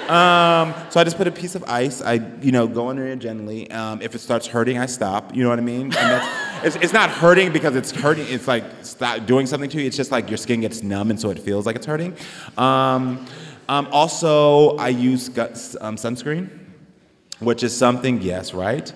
[0.09, 2.01] Um, so I just put a piece of ice.
[2.01, 3.71] I, you know, go in there gently.
[3.71, 5.35] Um, if it starts hurting, I stop.
[5.35, 5.83] You know what I mean?
[5.83, 8.25] And that's, it's, it's not hurting because it's hurting.
[8.27, 9.87] It's like stop doing something to you.
[9.87, 12.15] It's just like your skin gets numb, and so it feels like it's hurting.
[12.57, 13.25] Um,
[13.69, 16.49] um, also, I use gut, um, sunscreen,
[17.39, 18.21] which is something.
[18.21, 18.91] Yes, right.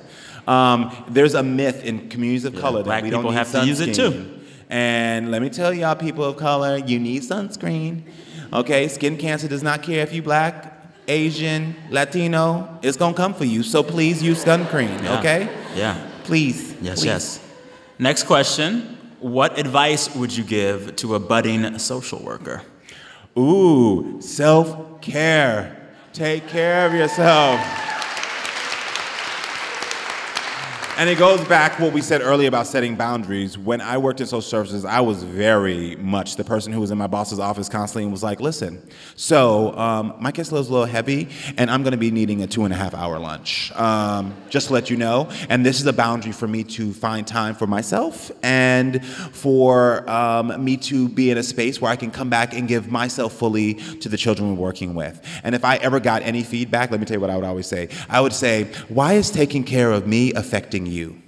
[0.47, 3.95] Um, there's a myth in communities of color that we don't have to use it
[3.95, 4.34] too.
[4.69, 8.03] And let me tell y'all, people of color, you need sunscreen.
[8.51, 10.73] Okay, skin cancer does not care if you black,
[11.07, 13.61] Asian, Latino, it's gonna come for you.
[13.63, 15.19] So please use sunscreen, Yeah.
[15.19, 15.49] okay?
[15.75, 15.97] Yeah.
[16.23, 16.73] Please.
[16.81, 17.05] Yes, please.
[17.05, 17.39] yes.
[17.99, 18.97] Next question.
[19.19, 22.61] What advice would you give to a budding social worker?
[23.37, 25.75] Ooh, self care.
[26.13, 27.59] Take care of yourself.
[30.97, 33.57] And it goes back what we said earlier about setting boundaries.
[33.57, 36.97] When I worked in social services, I was very much the person who was in
[36.97, 38.81] my boss's office constantly and was like, listen,
[39.17, 41.27] so um, my kid's are a little heavy,
[41.57, 43.73] and I'm gonna be needing a two and a half hour lunch.
[43.73, 45.29] Um, just to let you know.
[45.49, 50.63] And this is a boundary for me to find time for myself and for um,
[50.63, 53.73] me to be in a space where I can come back and give myself fully
[53.73, 55.21] to the children we're working with.
[55.43, 57.67] And if I ever got any feedback, let me tell you what I would always
[57.67, 57.89] say.
[58.09, 61.21] I would say, why is taking care of me affecting you?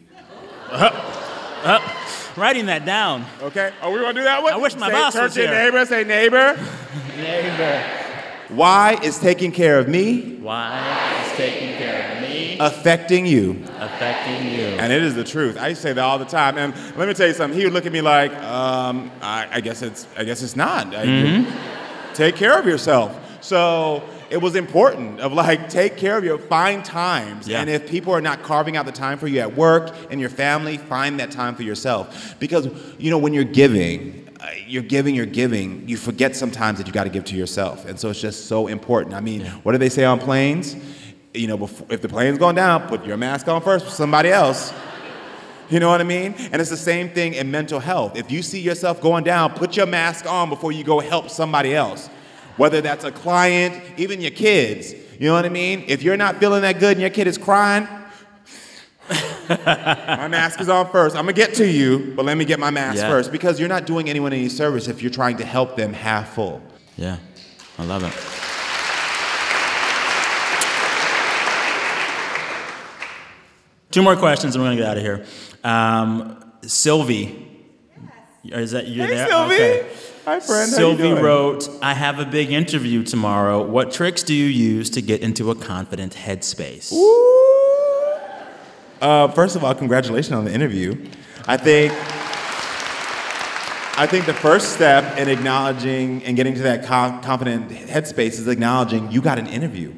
[0.70, 0.86] Uh-huh.
[1.64, 2.40] Uh-huh.
[2.40, 3.26] Writing that down.
[3.42, 3.72] Okay.
[3.82, 4.54] Are we gonna do that one?
[4.54, 5.64] I wish my say, boss was to your here.
[5.66, 5.86] neighbor.
[5.86, 6.60] Say neighbor.
[7.18, 7.84] Neighbor.
[8.50, 13.62] Why is taking care of me Why is taking care of me affecting you?
[13.78, 14.66] affecting you?
[14.80, 15.58] And it is the truth.
[15.58, 16.58] I used to say that all the time.
[16.58, 17.58] And let me tell you something.
[17.60, 20.96] He would look at me like, um, I, I guess it's, I guess it's not.
[20.96, 22.14] I- mm-hmm.
[22.14, 23.16] Take care of yourself.
[23.44, 27.48] So it was important of like take care of your find times.
[27.48, 27.62] Yeah.
[27.62, 30.30] And if people are not carving out the time for you at work and your
[30.30, 32.36] family, find that time for yourself.
[32.40, 32.68] Because
[32.98, 35.88] you know when you're giving, uh, you're giving, you're giving.
[35.88, 38.68] You forget sometimes that you got to give to yourself, and so it's just so
[38.68, 39.16] important.
[39.16, 40.76] I mean, what do they say on planes?
[41.34, 44.30] You know, before, if the plane's going down, put your mask on first for somebody
[44.30, 44.74] else.
[45.70, 46.34] You know what I mean?
[46.54, 48.16] And it's the same thing in mental health.
[48.16, 51.76] If you see yourself going down, put your mask on before you go help somebody
[51.76, 52.10] else.
[52.58, 54.94] Whether that's a client, even your kids.
[55.20, 55.84] You know what I mean?
[55.88, 57.88] If you're not feeling that good and your kid is crying,
[59.50, 61.16] my mask is on first.
[61.16, 63.10] I'm gonna get to you, but let me get my mask Yeah.
[63.10, 66.34] first because you're not doing anyone any service if you're trying to help them half
[66.34, 66.62] full.
[66.98, 67.18] Yeah,
[67.80, 68.14] I love it.
[73.92, 75.26] Two more questions and we're gonna get out of here.
[75.64, 77.48] Um, Sylvie,
[78.44, 79.28] is that you Hey, there?
[79.28, 79.56] Sylvie.
[79.56, 79.86] Okay.
[80.28, 80.70] Hi, friend.
[80.70, 83.66] Sylvie wrote, "I have a big interview tomorrow.
[83.66, 86.92] What tricks do you use to get into a confident headspace?"
[89.02, 90.98] Uh, first of all, congratulations on the interview.
[91.48, 91.94] I think
[93.98, 98.50] I think the first step in acknowledging and getting to that con- confident headspace is
[98.50, 99.94] acknowledging you got an interview.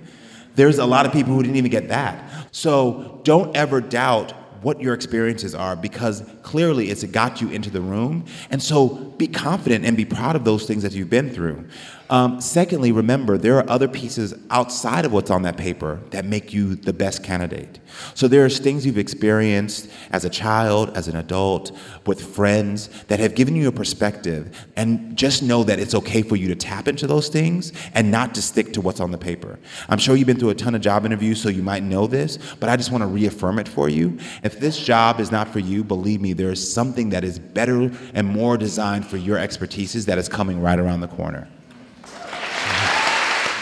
[0.54, 2.24] There's a lot of people who didn't even get that.
[2.52, 7.82] So don't ever doubt what your experiences are because clearly it's got you into the
[7.82, 8.26] room.
[8.50, 11.68] And so be confident and be proud of those things that you've been through.
[12.12, 16.52] Um, secondly, remember there are other pieces outside of what's on that paper that make
[16.52, 17.80] you the best candidate.
[18.16, 21.72] So there's things you've experienced as a child, as an adult,
[22.08, 24.68] with friends that have given you a perspective.
[24.76, 28.34] And just know that it's okay for you to tap into those things and not
[28.36, 29.60] to stick to what's on the paper.
[29.88, 32.40] I'm sure you've been through a ton of job interviews, so you might know this,
[32.60, 34.18] but I just want to reaffirm it for you.
[34.42, 37.92] If this job is not for you, believe me, there is something that is better
[38.16, 41.48] and more designed for your expertises that is coming right around the corner.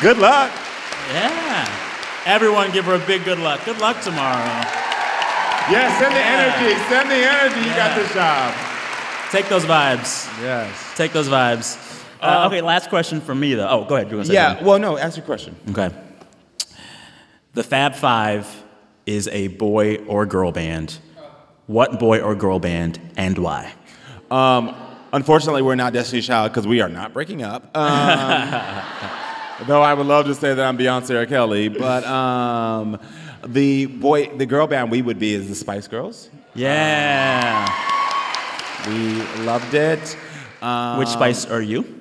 [0.01, 0.51] Good luck.
[1.11, 1.67] Yeah.
[2.25, 3.63] Everyone, give her a big good luck.
[3.65, 4.45] Good luck tomorrow.
[5.71, 6.75] Yes, send the energy.
[6.87, 7.59] Send the energy.
[7.69, 8.53] You got this job.
[9.31, 10.27] Take those vibes.
[10.41, 10.93] Yes.
[10.95, 11.77] Take those vibes.
[12.21, 13.67] Uh, okay, last question from me though.
[13.69, 14.09] Oh, go ahead.
[14.11, 14.67] You want to Yeah, something?
[14.67, 15.55] well, no, ask your question.
[15.71, 15.89] Okay.
[17.53, 18.63] The Fab Five
[19.05, 20.99] is a boy or girl band.
[21.65, 23.73] What boy or girl band and why?
[24.31, 24.75] Um,
[25.11, 27.75] unfortunately, we're not Destiny Child because we are not breaking up.
[27.75, 28.49] Um,
[29.65, 32.99] though I would love to say that I'm Beyonce or Kelly, but um,
[33.45, 36.29] the boy, the girl band we would be is the Spice Girls.
[36.55, 37.67] Yeah.
[38.87, 40.17] We loved it.
[40.61, 41.93] Um, Which Spice are you?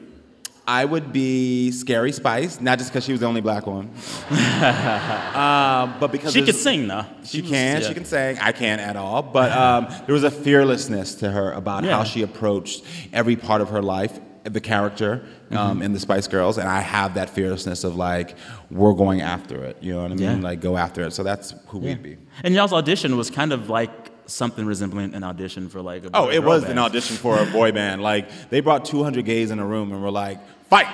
[0.68, 3.84] I would be Scary Spice, not just because she was the only black one,
[4.30, 7.04] um, but because She could sing though.
[7.24, 7.80] She was- can.
[7.80, 7.86] yeah.
[7.88, 8.36] She can sing.
[8.40, 9.22] I can't at all.
[9.22, 11.96] But um, there was a fearlessness to her about Yeah.
[11.98, 12.82] how she approached
[13.12, 14.18] every part of her life,
[14.53, 15.57] the character Mm-hmm.
[15.57, 18.34] um, in the Spice Girls, and I have that fearlessness of like,
[18.68, 19.76] we're going after it.
[19.80, 20.38] You know what I mean?
[20.38, 20.42] Yeah.
[20.49, 21.12] Like, go after it.
[21.12, 22.16] So that's who we'd be.
[22.42, 23.92] And y'all's audition was kind of like
[24.26, 26.72] something resembling an audition for like a boy Oh, it was band.
[26.72, 28.03] an audition for a boy band.
[28.03, 30.88] Like, they brought 200 gays in a room and were like, fight.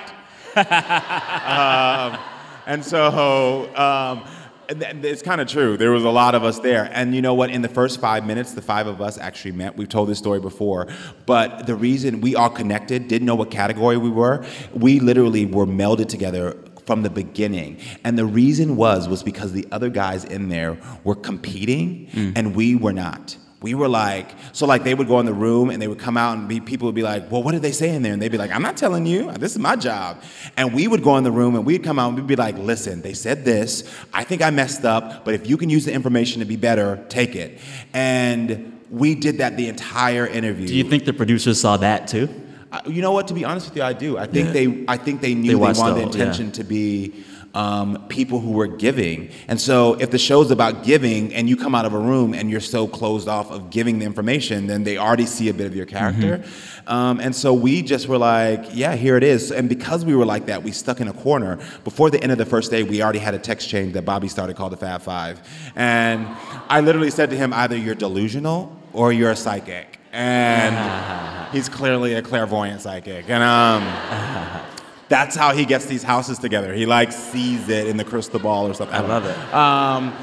[0.55, 2.19] um,
[2.67, 4.23] and so um,
[4.69, 5.77] it's kind of true.
[5.77, 6.89] There was a lot of us there.
[6.93, 7.49] And you know what?
[7.49, 9.77] In the first five minutes, the five of us actually met.
[9.77, 10.87] We've told this story before.
[11.25, 15.65] But the reason we all connected, didn't know what category we were, we literally were
[15.65, 17.79] melded together from the beginning.
[18.03, 22.33] And the reason was was because the other guys in there were competing mm.
[22.35, 23.37] and we were not.
[23.63, 26.17] We were like, so like they would go in the room and they would come
[26.17, 28.13] out and be, people would be like, well, what did they say in there?
[28.13, 29.31] And they'd be like, I'm not telling you.
[29.31, 30.21] This is my job.
[30.57, 32.57] And we would go in the room and we'd come out and we'd be like,
[32.57, 33.89] listen, they said this.
[34.13, 37.03] I think I messed up, but if you can use the information to be better,
[37.09, 37.57] take it.
[37.93, 40.67] And we did that the entire interview.
[40.67, 42.29] Do you think the producers saw that too?
[42.71, 43.27] Uh, you know what?
[43.29, 44.17] To be honest with you, I do.
[44.17, 44.53] I think Yeah.
[44.53, 46.05] they, I think they knew They they, wanted the the whole- yeah.
[46.23, 47.23] intention to be
[47.53, 49.29] um, people who were giving.
[49.47, 52.49] And so, if the show's about giving, and you come out of a room and
[52.49, 55.75] you're so closed off of giving the information, then they already see a bit of
[55.75, 56.39] your character.
[56.39, 56.73] Mm-hmm.
[56.89, 59.51] Um, and so we just were like, yeah, here it is.
[59.51, 61.59] And because we were like that, we stuck in a corner.
[61.83, 64.27] Before the end of the first day, we already had a text chain that Bobby
[64.27, 65.41] started called the Fab Five.
[65.75, 66.27] And
[66.69, 69.99] I literally said to him, either you're delusional or you're a psychic.
[70.11, 73.29] And he's clearly a clairvoyant psychic.
[73.29, 74.63] And um,
[75.09, 76.73] that's how he gets these houses together.
[76.73, 78.95] He like sees it in the crystal ball or something.
[78.95, 79.29] I love know.
[79.29, 79.53] it.
[79.53, 80.13] Um,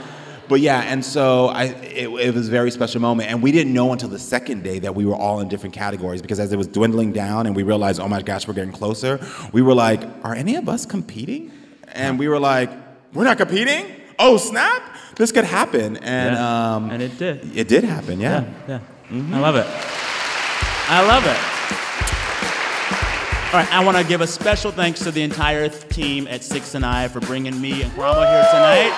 [0.48, 3.72] but yeah, and so I, it, it was a very special moment, and we didn't
[3.72, 6.56] know until the second day that we were all in different categories because as it
[6.56, 9.20] was dwindling down, and we realized, oh my gosh, we're getting closer.
[9.52, 11.52] We were like, are any of us competing?
[11.92, 12.70] And we were like,
[13.14, 13.86] we're not competing.
[14.18, 14.82] Oh snap!
[15.16, 16.74] This could happen, and Yeah.
[16.74, 17.56] um, And it did.
[17.56, 18.18] it did happen.
[18.20, 18.44] Yeah.
[18.66, 18.80] Yeah.
[19.12, 19.66] I love it.
[20.88, 21.36] I love it.
[23.52, 26.76] All right, I want to give a special thanks to the entire team at Sixth
[26.76, 28.92] and I for bringing me and Karamo here tonight.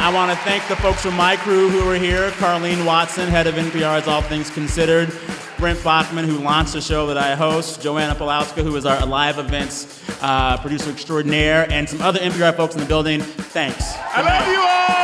[0.00, 3.46] I want to thank the folks from my crew who were here Carline Watson, head
[3.46, 5.10] of NPR's All Things Considered,
[5.56, 9.38] Brent Baughman, who launched the show that I host, Joanna Palauska, who is our live
[9.38, 13.22] events uh, producer extraordinaire, and some other NPR folks in the building.
[13.22, 13.94] Thanks.
[13.96, 14.97] I love you all.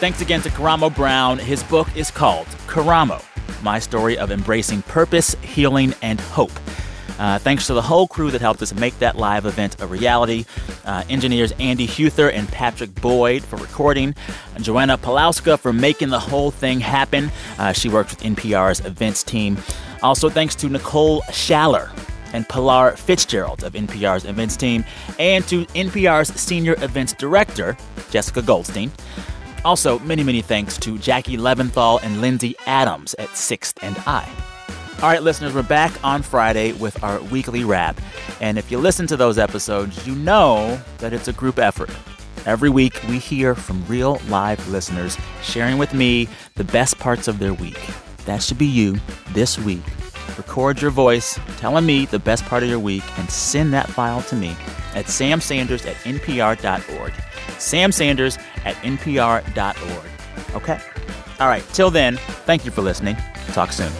[0.00, 1.38] Thanks again to Karamo Brown.
[1.38, 3.22] His book is called Karamo
[3.62, 6.58] My Story of Embracing Purpose, Healing, and Hope.
[7.18, 10.46] Uh, thanks to the whole crew that helped us make that live event a reality.
[10.86, 14.14] Uh, engineers Andy Huether and Patrick Boyd for recording.
[14.62, 17.30] Joanna Palauska for making the whole thing happen.
[17.58, 19.58] Uh, she worked with NPR's events team.
[20.02, 21.90] Also, thanks to Nicole Schaller
[22.32, 24.82] and Pilar Fitzgerald of NPR's events team,
[25.18, 27.76] and to NPR's senior events director,
[28.10, 28.90] Jessica Goldstein.
[29.64, 34.28] Also, many, many thanks to Jackie Leventhal and Lindsay Adams at Sixth and I.
[35.02, 38.00] All right, listeners, we're back on Friday with our weekly wrap.
[38.40, 41.90] And if you listen to those episodes, you know that it's a group effort.
[42.46, 47.38] Every week, we hear from real live listeners sharing with me the best parts of
[47.38, 47.80] their week.
[48.24, 48.98] That should be you
[49.32, 49.82] this week.
[50.36, 54.22] Record your voice telling me the best part of your week and send that file
[54.22, 54.56] to me
[54.94, 57.12] at samsanders at npr.org.
[57.58, 60.54] Sam Sanders at npr.org.
[60.54, 60.80] Okay?
[61.38, 62.16] All right, till then,
[62.46, 63.16] thank you for listening.
[63.52, 63.92] Talk soon.